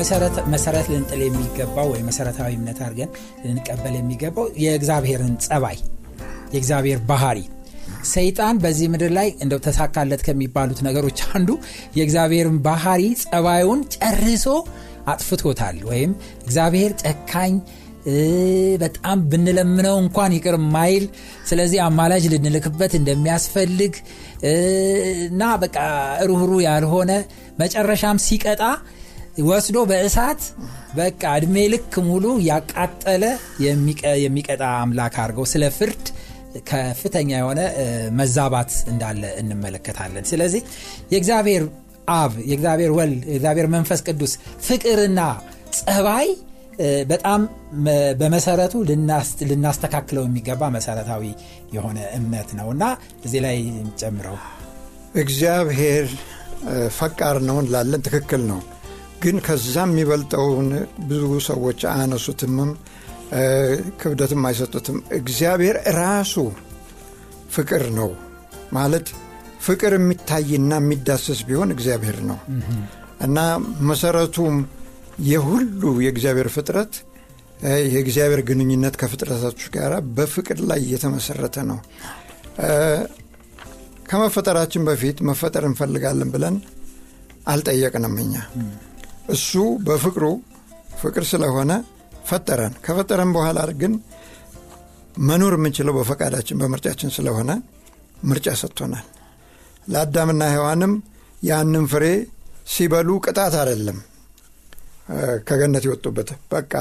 መሰረት 0.52 0.86
ልንጥል 0.90 1.20
የሚገባው 1.24 1.88
ወይ 1.92 2.02
መሰረታዊ 2.06 2.50
እምነት 2.58 2.78
አድርገን 2.84 3.10
ልንቀበል 3.44 3.94
የሚገባው 3.98 4.46
የእግዚአብሔርን 4.64 5.34
ጸባይ 5.46 5.78
የእግዚአብሔር 6.52 7.00
ባህሪ። 7.10 7.40
ሰይጣን 8.10 8.56
በዚህ 8.62 8.86
ምድር 8.92 9.10
ላይ 9.16 9.28
እንደው 9.44 9.60
ተሳካለት 9.64 10.22
ከሚባሉት 10.26 10.78
ነገሮች 10.86 11.18
አንዱ 11.34 11.50
የእግዚአብሔርን 11.98 12.58
ባህሪ 12.66 13.02
ጸባዩን 13.24 13.80
ጨርሶ 13.96 14.46
አጥፍቶታል 15.06 15.76
ወይም 15.90 16.10
እግዚአብሔር 16.44 16.92
ጨካኝ 17.02 17.52
በጣም 18.82 19.18
ብንለምነው 19.30 19.96
እንኳን 20.02 20.34
ይቅር 20.36 20.56
ማይል 20.74 21.04
ስለዚህ 21.48 21.80
አማላጅ 21.86 22.24
ልንልክበት 22.32 22.92
እንደሚያስፈልግ 22.98 23.94
እና 25.26 25.42
በቃ 25.62 25.76
ሩህሩ 26.28 26.52
ያልሆነ 26.66 27.12
መጨረሻም 27.58 28.20
ሲቀጣ 28.26 28.62
ወስዶ 29.48 29.78
በእሳት 29.90 30.40
በቃ 30.96 31.22
እድሜ 31.38 31.56
ልክ 31.72 31.94
ሙሉ 32.08 32.24
ያቃጠለ 32.48 33.24
የሚቀጣ 34.22 34.62
አምላክ 34.80 35.14
አድርገው 35.22 35.46
ስለ 35.52 35.64
ፍርድ 35.76 36.06
ከፍተኛ 36.68 37.30
የሆነ 37.36 37.60
መዛባት 38.18 38.72
እንዳለ 38.92 39.22
እንመለከታለን። 39.40 40.24
ስለዚህ 40.30 40.62
የእግዚአብሔር 41.12 41.64
አብ 42.14 42.32
የእግዚአብሔር 42.48 42.92
ወል 42.96 43.12
የእግዚአብሔር 43.28 43.68
መንፈስ 43.74 44.00
ቅዱስ 44.06 44.32
ፍቅርና 44.66 45.20
ጸባይ 45.78 46.28
በጣም 47.10 47.40
በመሰረቱ 48.20 48.74
ልናስተካክለው 49.50 50.24
የሚገባ 50.26 50.62
መሰረታዊ 50.76 51.24
የሆነ 51.74 51.98
እምነት 52.18 52.50
ነው 52.58 52.68
እና 52.74 52.84
እዚህ 53.24 53.40
ላይ 53.46 53.56
ጨምረው። 54.00 54.36
እግዚአብሔር 55.22 56.06
ፈቃር 56.98 57.36
ነው 57.48 57.56
እንላለን 57.62 58.02
ትክክል 58.06 58.42
ነው። 58.50 58.60
ግን 59.22 59.36
ከዛ 59.46 59.74
የሚበልጠውን 59.84 60.68
ብዙ 61.08 61.22
ሰዎች 61.48 61.80
አያነሱትምም 61.90 62.70
ክብደትም 64.00 64.46
አይሰጡትም። 64.48 64.98
እግዚአብሔር 65.18 65.76
ራሱ 65.98 66.34
ፍቅር 67.52 67.84
ነው 67.98 68.10
ማለት 68.72 69.06
ፍቅር 69.60 69.92
የሚታይና 69.96 70.72
የሚዳሰስ 70.80 71.40
ቢሆን 71.48 71.72
እግዚአብሔር 71.74 72.18
ነው። 72.30 72.38
እና 73.20 73.38
መሰረቱም 73.88 74.54
የሁሉ 75.28 75.82
የእግዚአብሔር 76.04 76.48
ፍጥረት 76.54 76.92
የእግዚአብሔር 77.86 78.40
ግንኙነት 78.48 78.94
ከፍጥረታቶች 79.00 79.64
ጋር 79.74 79.92
በፍቅር 80.16 80.58
ላይ 80.70 80.80
እየተመሰረተ 80.84 81.56
ነው። 81.70 81.78
ከመፈጠራችን 84.10 84.86
በፊት 84.88 85.18
መፈጠር 85.28 85.64
እንፈልጋለን 85.68 86.30
ብለን 86.34 86.56
አልጠየቅንም 87.46 88.14
እኛ። 88.24 88.34
እሱ 89.34 89.52
በፍቅሩ 89.86 90.24
ፍቅር 91.00 91.24
ስለሆነ 91.30 91.72
ፈጠረን። 92.28 92.74
ከፈጠረን 92.86 93.30
በኋላ 93.36 93.60
ግን 93.80 93.92
መኖር 95.22 95.54
የምንችለው 95.56 95.94
በፈቃዳችን 95.98 96.60
በምርጫችን 96.60 97.14
ስለሆነ 97.14 97.50
ምርጫ 98.24 98.48
ሰጥቶናል። 98.60 99.06
ለአዳምና 99.88 100.42
ሔዋንም 100.54 100.92
ያንን 101.42 101.84
ፍሬ 101.92 102.04
ሲበሉ 102.72 103.10
ቅጣት 103.24 103.54
አይደለም 103.60 103.98
ከገነት 105.48 105.84
የወጡበት 105.86 106.28
በቃ 106.52 106.72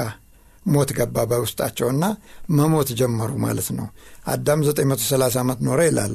ሞት 0.66 0.90
ገባ 0.96 1.16
በውስጣቸውና 1.30 2.04
መሞት 2.50 2.88
ጀመሩ 3.00 3.30
ማለት 3.44 3.68
ነው። 3.78 3.86
አዳም 4.26 4.60
930 4.66 5.38
ዓመት 5.42 5.60
ኖረ 5.68 5.80
ይላል 5.88 6.12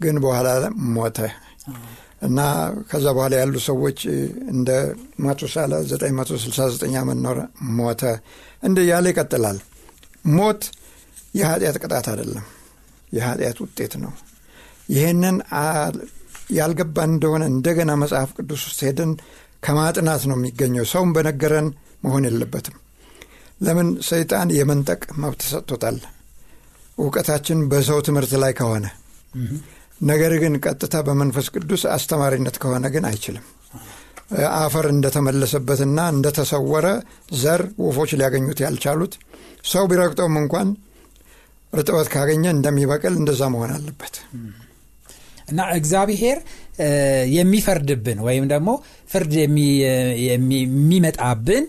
ግን 0.00 0.16
በኋላ 0.24 0.48
ሞተ። 0.94 1.18
እና 2.22 2.38
ከዛ 2.90 3.06
በኋላ 3.16 3.34
ያሉ 3.40 3.56
ሰዎች 3.66 3.98
እንደ 4.52 4.70
ማቱሳላ 5.20 5.74
969 5.92 6.96
ዓመት 7.02 7.18
ኖረ 7.26 7.38
ሞተ። 7.78 8.02
እንደ 8.62 8.78
ያለ 8.90 9.06
ይቀጥላል። 9.12 9.58
ሞት 10.36 10.62
የኃጢአት 11.34 11.76
ቅጣት 11.82 12.06
አይደለም፣ 12.12 12.46
የኃጢአት 13.12 13.58
ውጤት 13.64 13.92
ነው። 14.02 14.12
ይህንን 14.88 15.36
ያልገባን 16.50 17.10
እንደሆነ 17.10 17.42
እንደገና 17.52 17.90
መጽሐፍ 18.02 18.30
ቅዱስ 18.38 18.62
ውስጥ 18.68 18.80
ሄደን 18.86 19.10
ከማጥናት 19.62 20.22
ነው 20.28 20.36
የሚገኘው። 20.38 20.84
ሰውን 20.92 21.10
በነገረን 21.16 21.68
መሆን 22.04 22.26
የለበትም። 22.28 22.76
ለምን 23.60 23.88
ሰይጣን 24.08 24.48
የመንጠቅ 24.56 25.00
መብት 25.22 25.42
ሰጥቶታል፣ 25.50 25.96
እውቀታችን 26.98 27.58
በሰው 27.70 27.98
ትምህርት 28.06 28.32
ላይ 28.42 28.52
ከሆነ 28.58 28.86
ነገር 30.02 30.32
ግን 30.42 30.54
ቀጥታ 30.64 30.96
በመንፈስ 31.06 31.46
ቅዱስ 31.54 31.82
አስተማሪነት 31.94 32.56
ከሆነ 32.62 32.86
ግን 32.94 33.04
አይችልም። 33.08 33.44
አፈር 34.56 34.86
እንደተመለሰበትና 34.92 36.00
እንደተሰወረ 36.14 36.86
ዘር 37.40 37.62
ወፎች 37.84 38.10
ሊያገኙት 38.18 38.58
ያልቻሉት 38.64 39.14
ሰው 39.70 39.84
ቢረግጠውም 39.90 40.36
እንኳን 40.42 40.68
እርጥበት 41.72 42.08
ካገኘ 42.14 42.44
እንደሚበቅል 42.54 43.14
እንደዛ 43.20 43.42
መሆን 43.54 43.72
አለበት 43.76 44.14
እና 45.50 45.60
እግዚአብሔር 45.76 46.38
የሚፈርድብን 47.36 48.18
ወይም 48.26 48.44
ደግሞ 48.52 48.70
ፍርድ 49.12 49.32
የሚመጣብን 50.28 51.64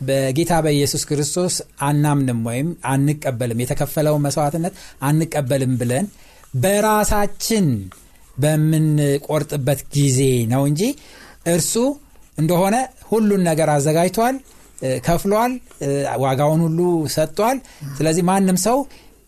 በጌታ 0.00 0.52
በኢየሱስ 0.64 1.02
ክርስቶስ 1.08 1.54
አናምንም 1.86 2.40
ወይም 2.48 2.68
አንቀበልም 2.92 3.60
የተከፈለውን 3.62 4.24
መስዋዕትነት 4.26 4.74
አንቀበልም 5.08 5.74
ብለን 5.80 6.06
በራሳችን 6.54 7.66
በምንቆርጥበት 8.36 9.80
ጊዜ 9.94 10.20
ነው 10.52 10.62
እንጂ 10.70 10.82
እርሱ 11.52 11.74
እንደሆነ 12.38 12.76
ሁሉን 13.10 13.42
ነገር 13.48 13.68
አዘጋጅቷል፣ 13.74 14.36
ከፍሏል፣ 15.04 15.52
ዋጋውን 16.22 16.60
ሁሉ 16.66 16.80
ሰጥቷል። 17.14 17.58
ስለዚህ 17.98 18.24
ማንም 18.30 18.58
ሰው 18.64 18.78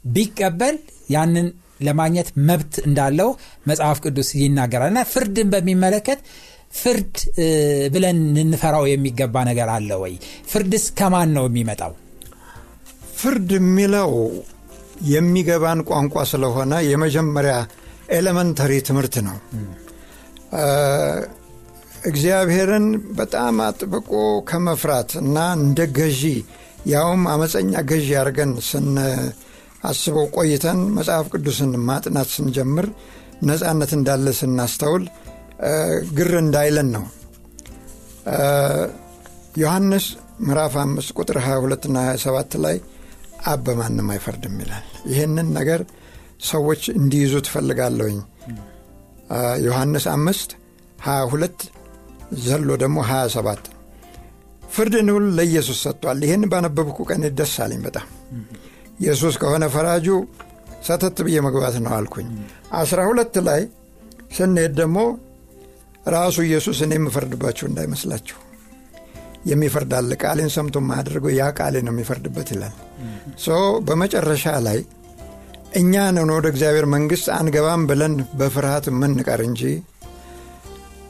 ቢቀበል 0.05 0.77
ያንን 1.11 1.47
ለማግኘት 1.80 2.28
መብት 2.49 2.75
እንዳለው 2.87 3.30
መጽሐፍ 3.68 3.99
ቅዱስ 4.04 4.28
ይናገራል 4.40 4.90
እና 4.92 5.00
ፍርድን 5.12 5.49
በሚመለከት 5.52 6.21
ፍርድ 6.78 7.14
ብለን 7.92 8.18
ልንፈራው 8.37 8.85
የሚገባ 8.90 9.45
ነገር 9.49 9.68
አለ 9.75 9.90
ወይ? 10.02 10.14
ፍርድስ 10.50 10.85
ከማን 10.99 11.30
ነው 11.37 11.45
የሚመጣው? 11.49 11.92
ፍርድ 13.21 13.50
የሚለው 13.56 14.11
የሚገባን 15.11 15.80
ቋንቋ 15.88 16.25
ስለሆነ 16.33 16.73
የመጀመሪያ 16.90 17.54
elementary 18.16 18.73
ትምህርት 18.88 19.16
ነው። 19.26 19.37
እግዚአብሔርን 22.11 22.87
በጣም 23.18 23.56
አጥብቆ 23.64 24.11
ከመፍራት 24.50 25.11
እና 25.23 25.37
እንደ 25.59 25.80
ገዢ 25.99 26.23
ያውም 26.87 27.23
አመፀኛ 27.33 27.73
ገዢ 27.90 28.09
አድርገን 28.21 28.52
ስናስበው 29.76 30.26
ቆይተን 30.37 30.78
መጽሐፍ 30.97 31.26
ቅዱስን 31.33 31.73
ማጥናት 31.88 32.28
ስንጀምር 32.35 32.87
ነፃነት 33.49 33.90
እንዳለ 33.97 34.26
ስናስተውል 34.38 35.04
ግር 36.18 36.33
እንዳይለን 36.40 36.88
ነው። 36.95 37.04
ዮሐንስ 39.62 40.06
ምዕራፍ 40.47 40.75
5 40.80 41.12
ቁጥር 41.18 41.38
22 41.45 41.87
ና 41.90 42.04
27 42.09 42.56
ላይ 42.64 42.76
አብ 43.47 43.62
በማንም 43.66 44.11
አይፈርድም 44.14 44.56
ይላል። 44.62 44.87
ይህንን 45.12 45.49
ነገር 45.59 45.80
ሰዎች 46.50 46.83
እንዲይዙ 46.97 47.35
ትፈልጋለሁኝ። 47.47 48.18
ዮሐንስ 49.66 50.06
5 50.14 50.56
22 51.06 51.66
ዘሎ 52.44 52.68
ደግሞ 52.83 52.98
27 53.11 53.72
ፍርድን 54.70 55.09
ሁሉ 55.14 55.27
ለኢየሱስ 55.38 55.81
ሰጥቷል። 55.87 56.20
ይህን 56.27 56.44
ባነበብኩ 56.53 56.98
ቀን 57.11 57.22
ደስ 57.38 57.55
አለኝ 57.64 57.83
በጣም 57.87 58.07
ኢየሱስ 58.98 59.35
ከሆነ 59.40 59.64
ፈራጁ 59.74 60.06
ሰተት 60.87 61.18
ብዬ 61.26 61.37
መግባት 61.46 61.76
ነው 61.85 61.92
አልኩኝ። 61.96 62.28
12 62.78 63.38
ላይ 63.48 63.62
ስንሄድ 64.37 64.72
ደግሞ 64.80 64.98
ራሱ 66.14 66.37
ኢየሱስ 66.48 66.78
እኔ 66.85 66.92
የምፈርድባችሁ 66.98 67.64
እንዳይመስላችሁ 67.68 68.37
የሚፈርድ 69.50 69.92
ቃሌን 70.22 70.50
ሰምቶ 70.54 70.76
የማያደርገው 70.82 71.32
ያ 71.35 71.44
ቃሌ 71.59 71.74
ነው 71.87 71.92
የሚፈርድበት 71.94 72.48
ይላል። 72.54 72.74
በመጨረሻ 73.88 74.54
ላይ 74.66 74.78
እኛ 75.80 75.94
ነን 76.16 76.30
ወደ 76.35 76.46
እግዚአብሔር 76.52 76.87
መንግሥት 76.94 77.28
አንገባም 77.37 77.82
ብለን 77.90 78.14
በፍርሃት 78.38 78.85
የምንቀር 78.90 79.40
እንጂ 79.46 79.62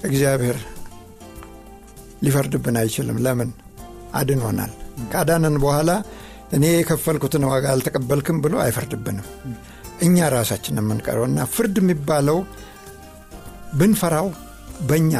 እግዚአብሔር 0.06 0.58
ሊፈርድብን 2.22 2.76
አይችልም። 2.80 3.18
ለምን? 3.24 3.50
አድኖናል። 4.14 4.72
ካዳነን 5.12 5.56
በኋላ 5.62 5.90
እኔ 6.50 6.64
የከፈልኩትን 6.72 7.44
ዋጋ 7.50 7.66
አልተቀበልክም 7.72 8.38
ብሎ 8.44 8.54
አይፈርድብንም። 8.64 9.26
እኛ 10.06 10.26
ራሳችን 10.34 10.80
የምንቀረው 10.80 11.24
ፍርድ 11.54 11.76
የሚባለው 11.82 12.38
ብንፈራው 13.78 14.26
በእኛ 14.88 15.12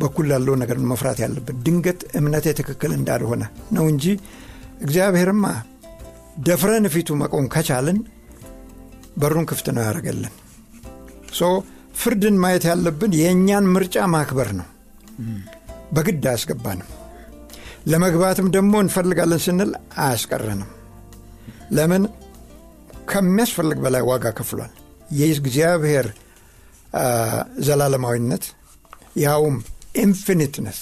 በኩል 0.00 0.26
ያለው 0.34 0.54
ነገር 0.62 0.76
መፍራት 0.90 1.18
ያለብን 1.22 1.56
ድንገት 1.64 2.00
እምነቴ 2.18 2.46
ትክክል 2.60 2.92
እንዳልሆነ 2.96 3.42
ነው 3.76 3.84
እንጂ 3.92 4.04
እግዚአብሔርማ 4.84 5.46
ደፍረን 6.46 6.86
ፊቱ 6.94 7.16
መቆም 7.22 7.46
ከቻልን 7.54 7.98
በሩን 9.16 9.46
ክፍት 9.50 9.66
ነው 9.74 9.82
ያደረገልን። 9.82 10.34
so 11.32 11.50
ፍርድን 11.94 12.36
ማየት 12.42 12.64
ያለብን 12.70 13.12
የእኛን 13.18 13.66
ምርጫ 13.74 14.04
ማክበር 14.14 14.50
ነው። 14.60 14.68
በግድ 15.92 16.24
አያስገባንም። 16.30 16.88
ለመግባትም 17.86 18.46
ደግሞ 18.56 18.74
እንፈልጋለን 18.84 19.40
ስንል 19.44 19.70
አያስቀረንም። 19.98 20.70
ለምን? 21.76 22.02
ከሚያስፈልግ 23.10 23.78
በላይ 23.84 24.02
ዋጋ 24.08 24.26
ከፍሏል። 24.36 24.72
የእግዚአብሔር 25.12 26.06
ዘላለማዊነት 27.66 28.44
ያውም 29.22 29.56
infiniteness 30.02 30.78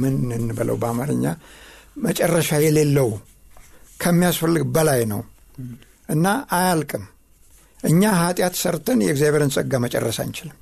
ምን 0.00 0.16
እንበለው 0.36 0.76
በአማርኛ 0.82 1.24
መጨረሻ 2.04 2.50
የሌለው 2.64 3.08
ከሚያስፈልግ 4.00 4.62
በላይ 4.74 5.00
ነው 5.12 5.20
እና 6.08 6.26
አያልቅም። 6.56 7.04
እኛ 7.80 8.02
ኃጢአት 8.20 8.54
ሰርተን 8.60 9.00
የእግዚአብሔርን 9.04 9.52
ጸጋ 9.54 9.78
መጨረስ 9.84 10.18
አንችልም። 10.24 10.58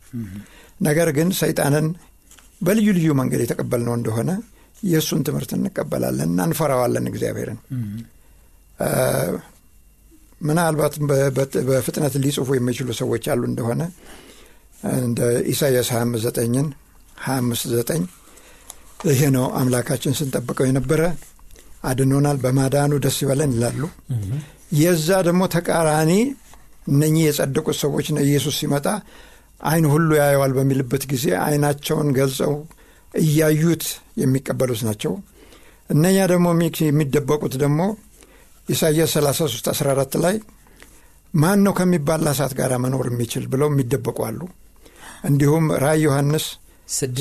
ነገር 0.80 1.08
ግን 1.16 1.28
ሰይጣንን 1.40 1.86
በልዩ 2.62 2.88
ልዩ 2.96 3.10
መንገድ 3.20 3.40
የተቀበልነው 3.44 3.94
እንደሆነ 3.98 4.30
የእሱን 4.82 5.22
ትምህርት 5.26 5.50
እንቀበላለን 5.56 6.28
እና 6.28 6.46
እንፈራዋለን 6.48 7.06
እግዚአብሔርን። 7.10 7.58
ምናልባት 10.40 10.94
በፍጥነት 11.68 12.14
ሊጽፉ 12.22 12.48
የሚችሉ 12.56 12.88
ሰዎች 13.00 13.24
አሉ 13.32 13.42
እንደሆነ 13.50 13.82
እንደ 15.00 15.20
ኢሳያስ 15.52 15.88
29ን 15.94 16.68
259 17.24 18.06
ይሄ 19.10 19.20
ነው 19.34 19.44
አምላካችን 19.58 20.16
ስንጠብቀው 20.18 20.66
የነበረ 20.68 21.02
አድኖናል፣ 21.90 22.38
በማዳኑ 22.42 22.92
ደስ 23.04 23.18
ይበለን 23.22 23.52
ይላሉ። 23.56 23.82
የዛ 24.80 25.08
ደግሞ 25.28 25.42
ተቃራኒ 25.54 26.12
እነኚህ 26.86 27.22
የጸደቁት 27.26 27.76
ሰዎች 27.84 28.06
ኢየሱስ 28.24 28.54
ሲመጣ 28.60 28.86
አይን 29.60 29.86
ሁሉ 29.92 30.10
ያየዋል 30.18 30.52
በሚልበት 30.56 31.02
ጊዜ 31.12 31.26
አይናቸውን 31.44 32.08
ገልጸው 32.18 32.52
እያዩት 33.14 33.84
የሚቀበሉት 34.20 34.80
ናቸው። 34.88 35.12
እነኛ 35.90 36.16
ደግሞ 36.32 36.46
የሚደበቁት 36.82 37.54
ደግሞ 37.62 37.80
ኢሳያስ 38.68 39.12
33 39.16 39.70
14 39.74 40.18
ላይ 40.24 40.36
ማን 41.34 41.58
ነው 41.64 41.72
ከሚባል 41.78 42.24
እሳት 42.30 42.52
ጋር 42.58 42.72
መኖር 42.84 43.06
የሚችል 43.10 43.44
ብለው 43.52 43.68
የሚደበቁ 43.70 44.18
አሉ። 44.28 44.40
እንዲሁም 45.24 45.64
ራእይ 45.82 46.00
ዮሐንስ 46.06 46.44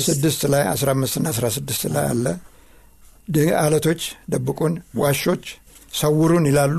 ስድስት 0.08 0.42
ላይ 0.52 0.62
15 0.72 1.18
ና 1.24 1.32
16 1.38 1.84
ላይ 1.94 2.06
አለ 2.12 2.26
አለቶች 3.60 4.02
ደብቁን፣ 4.32 4.72
ዋሾች 5.00 5.44
ሰውሩን 5.94 6.46
ይላሉ። 6.50 6.78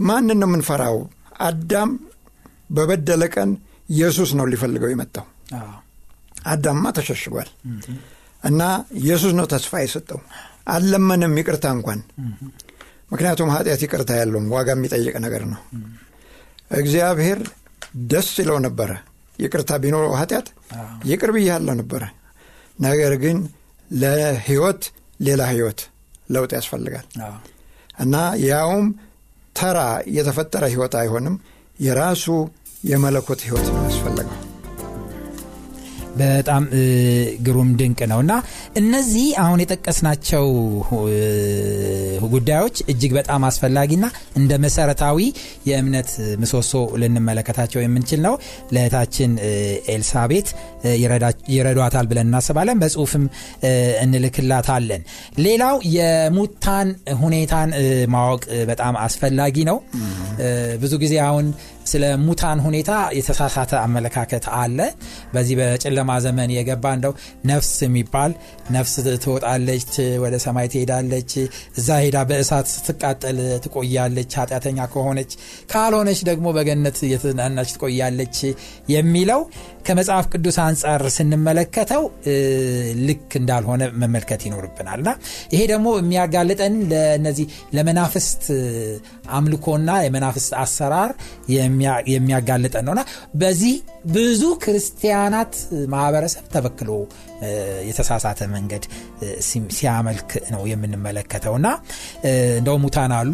ማንን 0.00 0.38
ነው 0.42 0.48
የምንፈራው? 0.48 0.96
አዳም 1.40 1.90
በበደለ 2.70 3.22
ቀን 3.34 3.50
ኢየሱስ 3.88 4.30
ነው 4.38 4.46
ሊፈልገው 4.52 4.90
የመጣው። 4.92 5.26
አዳምማ 6.46 6.84
ተሸሽጓል 6.96 7.48
እና 8.44 8.62
ኢየሱስ 9.00 9.32
ነው 9.38 9.46
ተስፋ 9.52 9.80
የሰጠው። 9.82 10.20
አልለመንም 10.74 11.32
ይቅርታ 11.40 11.66
እንኳን 11.76 12.00
ምክንያቱም 13.10 13.50
ኃጢአት 13.54 13.80
ይቅርታ 13.84 14.10
ያለውም 14.20 14.46
ዋጋ 14.54 14.68
የሚጠይቅ 14.74 15.14
ነገር 15.24 15.42
ነው። 15.52 15.60
እግዚአብሔር 16.78 17.40
ደስ 18.10 18.28
ይለው 18.40 18.58
ነበረ 18.66 18.90
ይቅርታ 19.38 19.72
ቢኖረው 19.82 20.12
ኃጢአት 20.20 20.46
ይቅር 21.10 21.30
ብያለሁ 21.36 21.74
ነበረ። 21.80 22.02
ነገር 22.78 23.12
ግን 23.24 23.38
ለህይወት 23.90 24.82
ሌላ 25.20 25.42
ህይወት 25.52 25.80
ለውጥ 26.30 26.50
ያስፈልጋል 26.58 27.06
እና 27.98 28.14
ያውም 28.46 28.86
ተራ 29.56 29.78
የተፈጠረ 30.16 30.64
ህይወት 30.72 30.94
አይሆንም። 31.00 31.36
የራሱ 31.78 32.24
የመለኮት 32.84 33.40
ህይወት 33.46 33.68
ነው 33.74 33.82
ያስፈለገው። 33.86 34.40
በጣም 36.16 36.62
ግሩም 37.46 37.70
ድንቅ 37.78 38.00
ነው 38.10 38.18
እና 38.24 38.32
እነዚህ 38.80 39.26
አሁን 39.42 39.62
የጠቀስናቸው 39.62 40.44
ጉዳዮች 42.34 42.76
እጅግ 42.92 43.12
በጣም 43.18 43.42
አስፈላጊና 43.48 44.06
እንደ 44.36 44.52
መሰረታዊ 44.64 45.18
የእምነት 45.68 46.10
ምሰሶ 46.42 46.72
ልንመለከታቸው 47.02 47.80
የምንችል 47.82 48.20
ነው። 48.26 48.34
ለእህታችን 48.74 49.30
ኤልሳቤት 49.94 50.48
ይረዷታል 51.54 52.06
ብለን 52.10 52.28
እናስባለን። 52.28 52.80
በጽሁፍም 52.82 53.24
እንልክላታለን። 54.04 55.02
ሌላው 55.44 55.76
የሙታን 55.96 56.88
ሁኔታን 57.22 57.70
ማወቅ 58.14 58.42
በጣም 58.70 58.94
አስፈላጊ 59.04 59.56
ነው። 59.70 59.78
ብዙ 60.82 60.94
ጊዜ 61.02 61.14
አሁን 61.26 61.46
ስለ 61.84 62.04
ሙታን 62.24 62.58
ሁኔታ 62.64 62.90
የተሳሳተ 63.18 63.72
አመለካከት 63.80 64.44
አለ። 64.58 64.78
በዚህ 65.34 65.54
በጨለማ 65.60 66.10
ዘመን 66.24 66.50
የገባ 66.54 66.94
እንደው 66.96 67.12
ነፍስ 67.50 67.72
የሚባል 67.84 68.32
ነፍስ 68.74 68.94
ትወጣለች 69.24 69.92
ወደ 70.24 70.34
ሰማይ 70.44 70.68
ትሄዳለች 70.72 71.32
እዛ 71.78 71.98
ሄዳ 72.04 72.18
በእሳት 72.30 72.68
ስትቃጠል 72.74 73.38
ትቆያለች 73.64 74.32
ኃጢአተኛ 74.40 74.88
ከሆነች 74.94 75.32
ካልሆነች 75.72 76.20
ደግሞ 76.30 76.46
በገነት 76.56 76.98
የተናናች 77.12 77.70
ትቆያለች 77.76 78.38
የሚለው 78.94 79.40
ከመጽሐፍ 79.86 80.26
ቅዱስ 80.32 80.56
አንጻር 80.64 81.02
ስንመለከተው 81.14 82.02
ልክ 83.08 83.30
እንዳልሆነ 83.40 83.82
መመልከት 84.02 84.42
ይኖርብናል። 84.46 85.00
እና 85.02 85.10
ይሄ 85.52 85.60
ደግሞ 85.72 85.88
የሚያጋልጠን 85.98 86.74
ለነዚህ 86.92 87.46
ለመናፍስት 87.76 88.44
አምልኮና 89.36 89.90
የመናፍስት 90.04 90.52
አሰራር 90.62 91.10
የሚያጋልጠን 92.12 92.84
ነውና 92.88 93.02
በዚህ 93.40 93.74
ብዙ 94.14 94.42
ክርስቲያናት 94.64 95.52
ማህበረሰብ 95.92 96.44
ተበክሎ 96.54 96.90
የተሳሳተ 97.88 98.40
መንገድ 98.54 98.84
ሲያመልክ 99.76 100.30
ነው 100.54 100.62
የምንመለከተው። 100.70 101.54
እና 101.60 101.68
እንደው 102.58 102.76
ሙታን 102.84 103.14
አሉ 103.18 103.32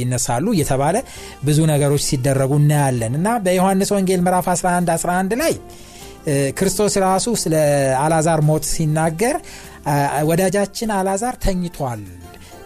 ይነሳሉ 0.00 0.46
እየተባለ 0.56 0.96
ብዙ 1.44 1.58
ነገሮች 1.72 2.04
ሲደረጉ 2.08 2.52
እናያለን። 2.62 3.14
እና 3.20 3.28
በዮሐንስ 3.46 3.92
ወንጌል 3.96 4.22
ምዕራፍ 4.26 4.48
11 4.52 4.94
11 4.96 5.36
ላይ 5.42 5.54
ክርስቶስ 6.58 6.94
ራሱ 7.04 7.28
ስለ 7.42 7.54
አላዛር 8.02 8.40
ሞት 8.48 8.64
ሲናገር 8.72 9.36
ወዳጃችን 10.28 10.90
አላዛር 10.98 11.36
ተኝቷል 11.44 12.02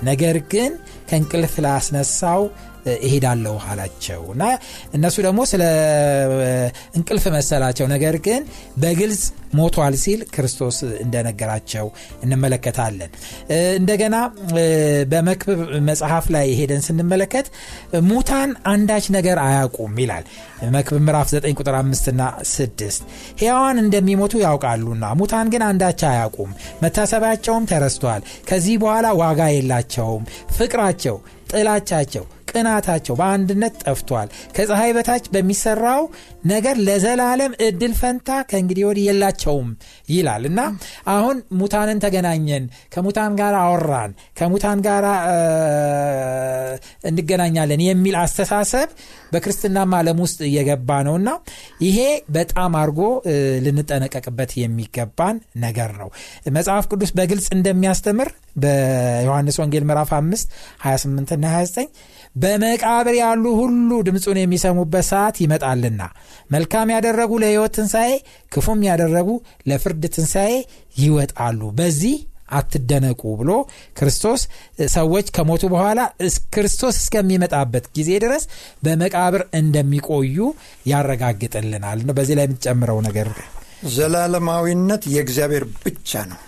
ነገር 0.03 0.37
ግን 0.51 0.73
ከእንቅልፍ 1.09 1.55
ላስነሳው 1.65 2.43
እሄዳለሁ 3.01 3.57
አላቸው። 3.69 4.23
እና 4.35 4.45
እነሱ 4.95 5.17
ደግሞ 5.27 5.41
ስለ 5.51 5.63
እንቅልፍ 6.99 7.25
መሰላቸው። 7.37 7.87
ነገር 7.87 8.17
ግን 8.27 8.43
በግልጽ 8.77 9.23
ሞቷል 9.53 9.95
ሲል 10.03 10.21
ክርስቶስ 10.35 10.77
እንደነገራቸው 11.03 11.87
እንመለከታለን። 12.25 13.11
እንደገና 13.79 14.17
በመክብብ 15.13 15.61
መጽሐፍ 15.89 16.27
ላይ 16.35 16.47
ሄደን 16.59 16.83
ስንመለከት 16.87 17.47
ሙታን 18.09 18.51
አንዳች 18.73 19.07
ነገር 19.17 19.39
አያውቁም 19.45 19.95
ይላል። 20.03 20.25
መክብብ 20.75 21.03
ምዕራፍ 21.07 21.29
9 21.33 21.57
ቁጥር 21.59 21.75
5 21.79 22.13
ና 22.15 22.25
6 22.51 23.01
ሕያዋን 23.41 23.83
እንደሚሞቱ 23.83 24.35
ያውቃሉና 24.45 25.05
ሙታን 25.21 25.51
ግን 25.55 25.65
አንዳች 25.69 26.03
አያውቁም። 26.11 26.53
መታሰቢያቸውም 26.83 27.69
ተረስቷል። 27.73 28.23
ከዚህ 28.49 28.77
በኋላ 28.83 29.07
ዋጋ 29.23 29.41
የላቸውም። 29.55 30.25
ፍቅራቸው 30.57 31.17
ጥላቻቸው 31.53 32.25
ቅናታቸው 32.57 33.15
በአንድነት 33.19 33.75
ጠፍቷል። 33.85 34.29
ከፀሐይ 34.57 34.91
በታች 34.97 35.25
በሚሰራው 35.35 36.03
ነገር 36.47 36.77
ለዘላለም 36.87 37.53
እድል 37.67 37.93
ፈንታ 38.01 38.31
ከእንግዲህ 38.51 38.85
ወዲህ 38.89 39.05
የላቸውም 39.09 39.69
ይላል። 40.11 40.45
እና 40.51 40.61
አሁን 41.15 41.37
ሙታንን 41.61 42.01
ተገናኘን 42.05 42.65
ከሙታን 42.95 43.35
ጋር 43.41 43.55
አወራን 43.63 44.11
ከሙታን 44.39 44.81
ጋር 44.87 45.05
እንገናኛለን 47.09 47.81
የሚል 47.87 48.17
አስተሳሰብ 48.23 48.89
በክርስትናም 49.33 49.95
ዓለም 49.99 50.19
ውስጥ 50.25 50.41
እየገባ 50.49 50.99
ነውና 51.07 51.29
ይሄ 51.85 51.99
በጣም 52.37 52.73
አድርጎ 52.81 53.01
ልንጠነቀቅበት 53.67 54.51
የሚገባን 54.61 55.37
ነገር 55.65 55.91
ነው። 56.01 56.09
መጽሐፍ 56.57 56.85
ቅዱስ 56.93 57.11
በግልጽ 57.17 57.49
እንደሚያስተምር 57.57 58.29
በዮሐንስ 58.57 59.57
ወንጌል 59.63 59.85
ምዕራፍ 59.89 60.11
5 60.17 60.55
28 60.85 61.35
ና 61.37 61.55
29 61.55 61.91
በመቃብር 62.37 63.15
ያሉ 63.21 63.45
ሁሉ 63.61 63.91
ድምፁን 64.07 64.39
የሚሰሙበት 64.41 65.05
ሰዓት 65.11 65.37
ይመጣልና 65.43 66.03
መልካም 66.51 66.93
ያደረጉ 66.95 67.33
ለሕይወት 67.43 67.75
ትንሣኤ 67.77 68.11
ክፉም 68.53 68.81
ያደረጉ 68.89 69.29
ለፍርድ 69.71 70.05
ትንሣኤ 70.17 70.53
ይወጣሉ። 70.97 71.61
በዚህ 71.79 72.17
አትደነቁ 72.57 73.23
ብሎ 73.39 73.51
ክርስቶስ 73.99 74.43
ሰዎች 74.93 75.27
ከሞቱ 75.37 75.63
በኋላ 75.73 76.01
ክርስቶስ 76.55 76.97
እስከሚመጣበት 77.01 77.87
ጊዜ 77.97 78.11
ድረስ 78.25 78.45
በመቃብር 78.85 79.43
እንደሚቆዩ 79.61 80.37
ያረጋግጥልናል። 80.91 82.03
በዚህ 82.11 82.37
ላይ 82.39 82.47
የምትጨምረው 82.47 83.01
ነገር? 83.09 83.31
ዘላለማዊነት 83.97 85.03
የእግዚአብሔር 85.13 85.65
ብቻ 85.83 86.23
ነው። 86.31 86.39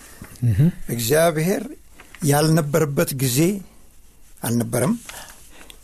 እግዚአብሔር 0.94 1.64
ያልነበረበት 2.27 3.11
ጊዜ 3.22 3.40
አልነበረም 4.42 4.94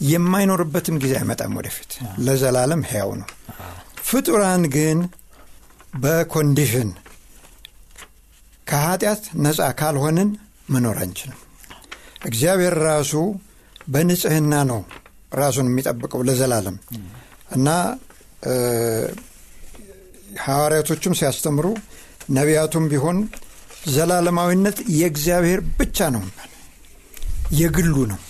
የማይኖርበትም 0.04 0.96
ጊዜ 1.02 1.12
አይመጣም 1.18 1.56
ወደፊት። 1.58 1.92
ለዘላለም 2.24 2.82
ሕያው 2.88 3.10
ነው። 3.20 3.28
ፍጡራን 4.08 4.64
ግን 4.74 4.98
በኮንዲሽን 5.94 6.90
ከኃጢአት 8.66 9.24
ነፃ 9.44 9.60
ካልሆንን 9.80 10.30
መኖር 10.70 10.98
አንችልም። 11.02 11.40
እግዚአብሔር 12.24 12.74
ራሱ 12.86 13.12
በንጽህና 13.88 14.54
ነው 14.70 14.80
ራሱን 15.34 15.66
የሚጠብቀው 15.70 16.20
ለዘላለም። 16.28 16.76
እና 17.56 17.68
ሐዋርያቶቹም 20.44 21.16
ሲያስተምሩ 21.18 21.66
ነቢያቱም 22.30 22.84
ቢሆን 22.92 23.18
ዘላለማዊነት 23.88 24.78
የእግዚአብሔር 24.94 25.60
ብቻ 25.78 26.06
ነው 26.14 26.22
የግሉ 27.58 27.96
ነው 28.12 28.20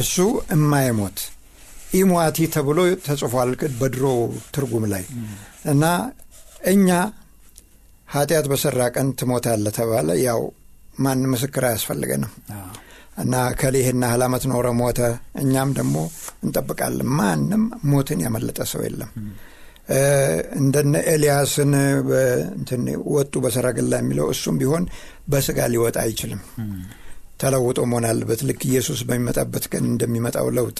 እሱ 0.00 0.16
እማይሞት 0.54 1.18
ኢሟቲ 1.94 2.38
ተብሎ 2.54 2.78
ተጽፏል 3.04 3.50
በድሮ 3.80 4.04
ትርጉም 4.54 4.84
ላይ። 4.92 5.04
እና 5.72 5.84
እኛ 6.66 6.88
ኃጢአት 8.08 8.46
በሰራ 8.50 8.80
ቀን 8.94 9.08
ትሞታለ 9.18 9.66
ተባለ። 9.76 10.08
ያው 10.24 10.40
ማን 10.98 11.22
ምስክር 11.32 11.64
አያስፈልገንም። 11.68 12.32
እና 13.18 13.32
ከሊህና 13.58 14.02
ያህል 14.06 14.22
ዓመት 14.26 14.44
ኖረ 14.50 14.66
ሞተ 14.78 15.00
እኛም 15.42 15.70
ደግሞ 15.78 15.96
እንጠብቃለን። 16.44 17.08
ማንም 17.18 17.62
ሞትን 17.90 18.20
ያመለጠ 18.24 18.58
ሰው 18.72 18.82
የለም። 18.86 19.10
እንደነ 20.58 20.94
ኤልያስን 21.12 21.72
ወጡ 23.14 23.34
በሰረገላ 23.44 23.94
የሚለው 24.00 24.28
እሱም 24.34 24.58
ቢሆን 24.60 24.84
በስጋ 25.28 25.66
ሊወጣ 25.72 25.96
አይችልም 26.04 26.40
ተለውጦ 27.44 27.78
መሆን 27.90 28.06
አለበት። 28.10 28.42
ልክ 28.48 28.60
ኢየሱስ 28.68 29.00
በሚመጣበት 29.08 29.64
ቀን 29.72 29.84
እንደሚመጣው 29.90 30.48
ለውጥ። 30.56 30.78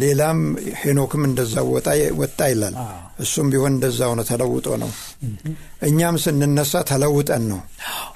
ሌላም 0.00 0.38
ሄኖክም 0.80 1.22
እንደዛ 1.28 1.54
ወጣ 2.20 2.38
ይላል። 2.50 2.76
እሱም 3.24 3.48
ቢሆን 3.52 3.72
እንደዛ 3.74 4.00
ሆነ 4.10 4.20
ተለውጦ 4.30 4.68
ነው። 4.82 4.90
እኛም 5.88 6.16
ስንነሳ 6.24 6.82
ተለውጠን 6.90 7.44
ነው። 7.50 7.60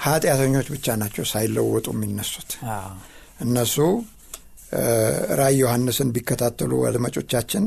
ኃጢአተኞች 0.04 0.68
ብቻ 0.74 0.96
ናቸው 1.02 1.24
ሳይለወጡ 1.32 1.86
የሚነሱት። 1.94 2.52
እነሱ 3.44 3.76
ራይ 5.38 5.54
ዮሐንስን 5.58 6.08
ቢከታተሉ 6.14 6.72
አድማጮቻችን 6.88 7.64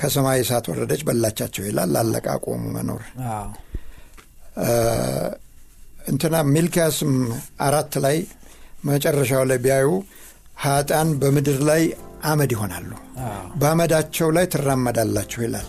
ከሰማይ 0.00 0.40
እሳት 0.42 0.66
ወረደች 0.72 1.02
በላቻቸው 1.08 1.64
ይላል 1.68 1.94
አለቃ 2.00 2.26
ቆሙ 2.44 2.64
መኖር። 2.74 3.02
እንትና 6.08 6.36
ሚልኪያስም 6.52 7.12
አራት 7.66 7.94
ላይ 8.04 8.16
መጨረሻው 8.82 9.42
ላይ 9.50 9.58
ቢያዩ 9.64 9.88
ሀጣን 10.62 11.08
በምድር 11.20 11.58
ላይ 11.68 11.82
አመድ 12.24 12.50
ይሆናሉ። 12.54 12.90
በአመዳቸው 13.60 14.28
ላይ 14.36 14.44
ትራመዳላችሁ 14.52 15.40
ይላል። 15.44 15.68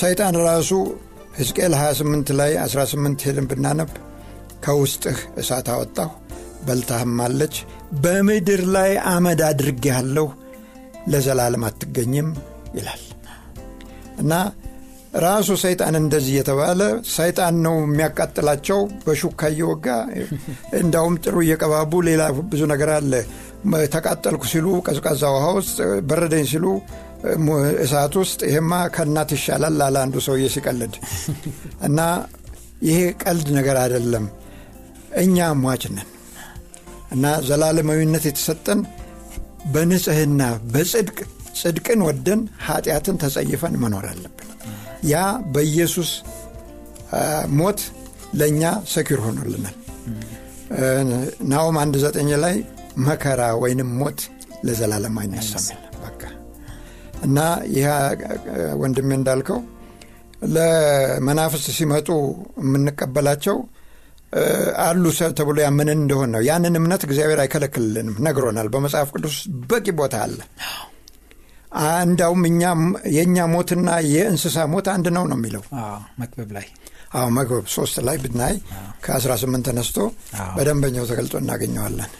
ሰይጣን 0.00 0.36
ራሱ 0.46 0.70
ሕዝቅኤል 1.38 1.74
28 1.78 2.30
ላይ 2.40 2.52
18 2.64 3.24
ሄድን 3.26 3.46
ብናነብ 3.50 3.90
ከውስጥህ 4.64 5.18
እሳት 5.40 5.66
አወጣሁ 5.72 6.10
በልታህም 6.66 7.16
አለች 7.24 7.56
በምድር 8.04 8.62
ላይ 8.76 8.92
አመድ 9.10 9.40
አድርጌ 9.48 9.84
ያለሁ 9.92 10.26
ለዘላለም 11.08 11.64
አትገኝም 11.68 12.28
ይላል። 12.74 13.02
እና 14.22 14.32
ራሱ 15.24 15.48
ሰይጣን 15.62 15.94
እንደዚህ 16.00 16.34
የተባለ 16.36 16.80
ሰይጣን 17.14 17.54
ነው 17.66 17.74
የሚያቃጥላቸው 17.82 18.78
በሹካ 19.04 19.48
እየወጋ። 19.52 19.86
እንዳውም 20.80 21.14
ጥሩ 21.24 21.36
እየቀባቡ 21.44 22.00
ሌላ 22.08 22.22
ብዙ 22.50 22.62
ነገር 22.72 22.90
አለ። 22.96 23.12
ተቃጠልኩ 23.94 24.42
ሲሉ 24.50 24.66
ቀዝቃዛ 24.86 25.22
ውሃ 25.34 25.46
ውስጥ 25.58 25.76
በረደኝ 26.08 26.44
ሲሉ 26.50 26.66
እሳት 27.84 28.14
ውስጥ። 28.20 28.40
ይሄማ 28.48 28.72
ከእናት 28.96 29.30
ይሻላል 29.36 29.74
ላለ 29.80 29.96
አንዱ 30.04 30.16
ሰውዬ 30.26 30.50
ሲቀልድ። 30.54 30.94
እና 31.88 32.00
ይሄ 32.82 32.98
ቀልድ 33.22 33.48
ነገር 33.58 33.78
አይደለም። 33.84 34.26
እኛ 35.22 35.36
ሟች 35.62 35.84
እና 37.14 37.24
ዘላለማዊነት 37.48 38.24
የተሰጠን 38.28 38.80
በንጽህና 39.74 40.42
በጽድቅ 40.72 41.18
ጽድቅን 41.60 42.00
ወደን 42.06 42.40
ኃጢአትን 42.66 43.16
ተጸይፈን 43.22 43.74
መኖር 43.82 44.06
አለብን። 44.10 44.50
ያ 45.04 45.16
በኢየሱስ 45.54 46.10
ሞት 47.58 47.80
ለእኛ 48.34 48.62
ሰኪር 48.92 49.20
ሆኖልናል። 49.24 49.76
ናውም 51.50 51.76
አንድ 51.82 51.94
ዘጠኝ 52.04 52.30
ላይ 52.44 52.56
መከራ 53.06 53.42
ወይንም 53.62 53.90
ሞት 54.00 54.20
ለዘላለም 54.66 55.16
አይነሳም 55.22 55.64
በቃ 56.04 56.22
እና 57.26 57.38
ይህ 57.74 57.86
ወንድሜ 58.82 59.10
እንዳልከው 59.18 59.60
ለመናፍስት 60.54 61.66
ሲመጡ 61.76 62.08
የምንቀበላቸው 62.62 63.56
አሉ 64.84 65.04
ተብሎ 65.38 65.56
ያምንን 65.64 65.98
እንደሆን 65.98 66.30
ነው። 66.34 66.40
ያንን 66.48 66.74
እምነት 66.80 67.02
እግዚአብሔር 67.06 67.40
አይከለክልልንም፣ 67.42 68.16
ነግሮናል። 68.26 68.68
በመጽሐፍ 68.74 69.08
ቅዱስ 69.14 69.36
በቂ 69.70 69.86
ቦታ 70.00 70.16
አለ። 70.24 70.38
እንዳውም 72.04 72.42
የእኛ 73.16 73.38
ሞትና 73.52 73.88
የእንስሳ 74.10 74.66
ሞት 74.72 74.86
አንድ 74.92 75.06
ነው 75.16 75.24
ነው 75.30 75.38
የሚለው። 75.38 75.64
መክብብ 76.20 76.50
ላይ። 76.56 76.66
አዎ 77.14 77.26
መክብብ 77.36 77.66
ሶስት 77.74 77.96
ላይ 78.06 78.16
ብናይ 78.22 78.54
ከ18 79.04 79.66
ተነስቶ 79.66 79.98
በደንበኛው 80.56 81.04
ተገልጦ 81.10 81.34
እናገኘዋለን። 81.42 82.10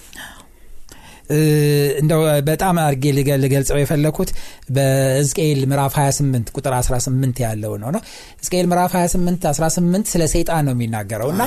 እንደው 2.01 2.21
በጣም 2.49 2.77
አድርጌ 2.83 3.05
ልገልጸው 3.43 3.79
የፈለኩት 3.81 4.31
በሕዝቅኤል 4.77 5.61
ምዕራፍ 5.71 5.95
28 5.99 6.53
ቁጥር 6.57 6.75
18 6.79 7.41
ያለው 7.45 7.73
ነው 7.83 7.91
ነው። 7.97 8.03
ሕዝቅኤል 8.41 8.67
ምዕራፍ 8.71 8.93
28 8.97 9.49
18 9.51 10.13
ስለ 10.13 10.25
ሰይጣን 10.35 10.65
ነው 10.69 10.75
የሚናገረው። 10.77 11.31
እና 11.35 11.45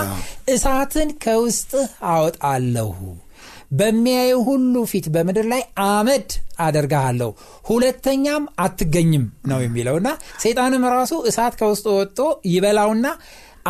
እሳትን 0.54 1.12
ከውስጥህ 1.24 1.88
አወጣለሁ 2.12 2.92
በሚያዩ 3.72 4.36
ሁሉ 4.48 4.76
ፊት 4.92 5.06
በምድር 5.14 5.46
ላይ 5.52 5.62
አመድ 5.88 6.30
አደርግሃለሁ። 6.60 7.30
ሁለተኛም 7.66 8.46
አትገኝም 8.60 9.26
ነው 9.52 9.60
የሚለውና 9.64 10.08
ሰይጣንም 10.44 10.86
ራሱ 10.94 11.14
እሳት 11.30 11.54
ከውስጡ 11.60 11.88
ወጥቶ 12.00 12.20
ይበላውና 12.54 13.08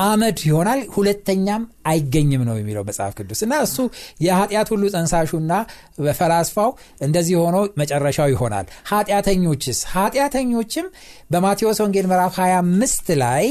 አመድ 0.02 0.38
ይሆናል። 0.48 0.82
ሁለተኛም 0.96 1.62
አይገኝም 1.90 2.42
ነው 2.48 2.56
የሚለው 2.58 2.84
መጽሐፍ 2.90 3.14
ቅዱስ 3.18 3.40
እና 3.46 3.54
እሱ 3.66 3.78
የኃጢአት 4.26 4.68
ሁሉ 4.74 4.84
ጸንሳሹና 4.94 5.54
ፈላስፋው 6.20 6.70
እንደዚህ 7.02 7.36
ሆኖ 7.42 7.58
መጨረሻው 7.82 8.28
ይሆናል። 8.34 8.66
ኃጢአተኞችስ? 8.92 9.80
ኃጢአተኞችም 9.94 10.88
በማቴዎስ 11.32 11.80
ወንጌል 11.84 12.08
ምዕራፍ 12.12 12.36
25 12.40 13.12
ላይ 13.24 13.46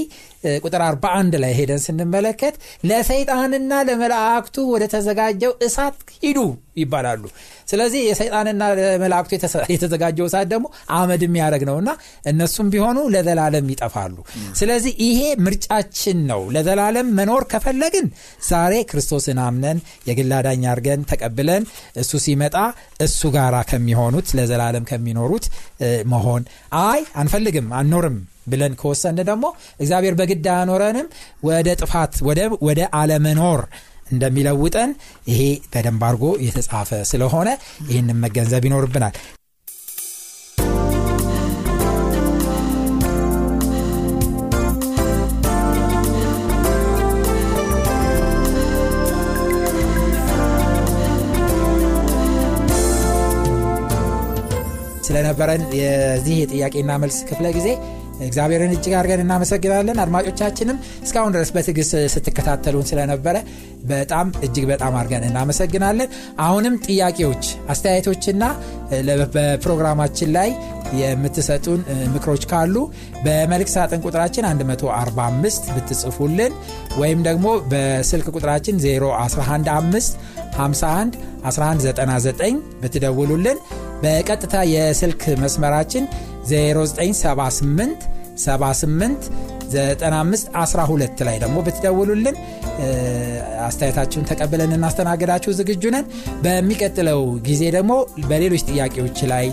ቁጥር 0.63 0.83
41 0.85 1.37
ላይ 1.43 1.53
ሄደን 1.59 1.81
ስንመለከት 1.85 2.55
ለሰይጣንና 2.91 3.73
ለመላእክቱ 3.89 4.57
ወደ 4.73 4.85
ተዘጋጀው 4.93 5.53
እሳት 5.67 5.97
ሂዱ 6.19 6.39
ይባላሉ። 6.79 7.23
ስለዚህ 7.69 8.01
የሰይጣንና 8.09 8.63
ለመላእክቱ 8.79 9.33
የተዘጋጀው 9.73 10.27
እሳት 10.29 10.47
ደግሞ 10.53 10.67
አመድ 10.99 11.23
የሚያደረግ 11.27 11.63
ነውና 11.71 11.91
እነሱም 12.31 12.69
ቢሆኑ 12.75 12.99
ለዘላለም 13.15 13.67
ይጠፋሉ። 13.73 14.17
ስለዚህ 14.61 14.93
ይሄ 15.07 15.21
ምርጫችን 15.47 16.21
ነው። 16.31 16.43
ለዘላለም 16.57 17.11
መኖር 17.19 17.45
ከፈለግን 17.53 18.07
ዛሬ 18.49 18.75
ክርስቶስን 18.91 19.41
አምነን 19.47 19.81
የግል 20.09 20.33
አዳኝ 20.39 20.65
አድርገን 20.73 21.03
ተቀብለን 21.11 21.65
እሱ 22.03 22.13
ሲመጣ 22.25 22.57
እሱ 23.07 23.31
ጋራ 23.37 23.57
ከሚሆኑት 23.71 24.29
ለዘላለም 24.39 24.87
ከሚኖሩት 24.91 25.47
መሆን። 26.13 26.43
አይ 26.83 27.01
አንፈልግም 27.23 27.69
አንኖርም 27.79 28.19
ብለን 28.51 28.75
ከወሰን 28.81 29.19
ደግሞ 29.23 29.45
እግዚአብሔር 29.81 30.17
በግድ 30.21 30.47
አያኖረንም። 30.53 31.09
ወደ 31.49 31.69
ጥፋት 31.81 32.15
ወደ 32.69 32.81
አለመኖር 32.99 33.63
እንደሚለውጠን 34.13 34.91
ይሄ 35.31 35.41
በደንብ 35.73 36.05
አድርጎ 36.07 36.27
የተጻፈ 36.45 36.91
ስለሆነ 37.11 37.49
ይህንን 37.89 38.21
መገንዘብ 38.23 38.63
ይኖርብናል። 38.69 39.17
ስለነበረን 55.09 55.63
የዚህ 55.79 56.37
የጥያቄና 56.41 56.93
መልስ 57.03 57.19
ክፍለ 57.29 57.47
ጊዜ 57.57 57.69
እግዚአብሔርን 58.27 58.73
እጅግ 58.75 58.95
አድርገን 58.99 59.23
እናመሰግናለን። 59.25 60.01
አድማጮቻችንም 60.03 60.77
እስካሁን 61.05 61.35
ድረስ 61.35 61.51
በትዕግስት 61.55 61.93
ስትከታተሉን 62.15 62.89
ስለነበረ 62.91 63.37
በጣም 63.91 64.27
እጅግ 64.47 64.65
በጣም 64.71 64.95
አድርገን 65.01 65.27
እናመሰግናለን። 65.29 66.09
አሁንም 66.41 66.75
ጥያቄዎች 66.87 67.45
አስተያየቶችና 67.75 68.43
በፕሮግራማችን 69.35 70.31
ላይ 70.37 70.51
የምትሰጡን 70.99 71.81
ምክሮች 72.15 72.45
ካሉ 72.51 72.75
በመልክ 73.25 73.69
ሳጥን 73.73 74.03
ቁጥራችን 74.07 74.45
145 74.63 75.69
ብትጽፉልን 75.75 76.53
ወይም 76.99 77.21
ደግሞ 77.23 77.47
በስልክ 77.73 78.29
ቁጥራችን 78.37 78.77
0115 78.85 80.17
51 80.59 81.19
1199 81.47 82.49
ብትደውሉልን 82.83 83.59
በቀጥታ 84.03 84.57
የስልክ 84.73 85.23
መስመራችን 85.43 86.05
0978 86.51 88.05
78 88.43 89.25
95 89.71 90.45
12 90.59 91.25
ላይ 91.29 91.37
ደግሞ 91.43 91.57
ብትደውሉልን 91.67 92.37
አስተያየታችሁን 93.67 94.29
ተቀብለን 94.31 94.75
እናስተናግዳችሁ 94.77 95.53
ዝግጁ 95.59 95.85
ነን። 95.95 96.07
በሚቀጥለው 96.45 97.21
ጊዜ 97.49 97.63
ደግሞ 97.77 97.93
በሌሎች 98.31 98.65
ጥያቄዎች 98.71 99.21
ላይ 99.33 99.47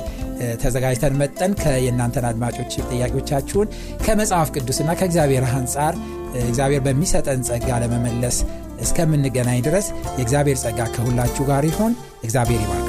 ተዘጋጅተን 0.64 1.18
መጠን 1.22 1.52
ከየእናንተን 1.62 2.28
አድማጮች 2.32 2.74
ጥያቄዎቻችሁን 2.90 3.68
ከመጽሐፍ 4.06 4.52
ቅዱስና 4.56 4.92
ከእግዚአብሔር 5.00 5.46
አንጻር 5.54 5.96
እግዚአብሔር 6.44 6.84
በሚሰጠን 6.88 7.46
ጸጋ 7.50 7.80
ለመመለስ 7.84 8.38
እስከምንገናኝ 8.82 9.62
ድረስ 9.68 9.88
የእግዚአብሔር 10.18 10.60
ጸጋ 10.64 10.90
ከሁላችሁ 10.96 11.46
ጋር 11.52 11.66
ይሆን 11.72 11.94
እግዚአብሔር 12.24 12.62
ይባል 12.66 12.85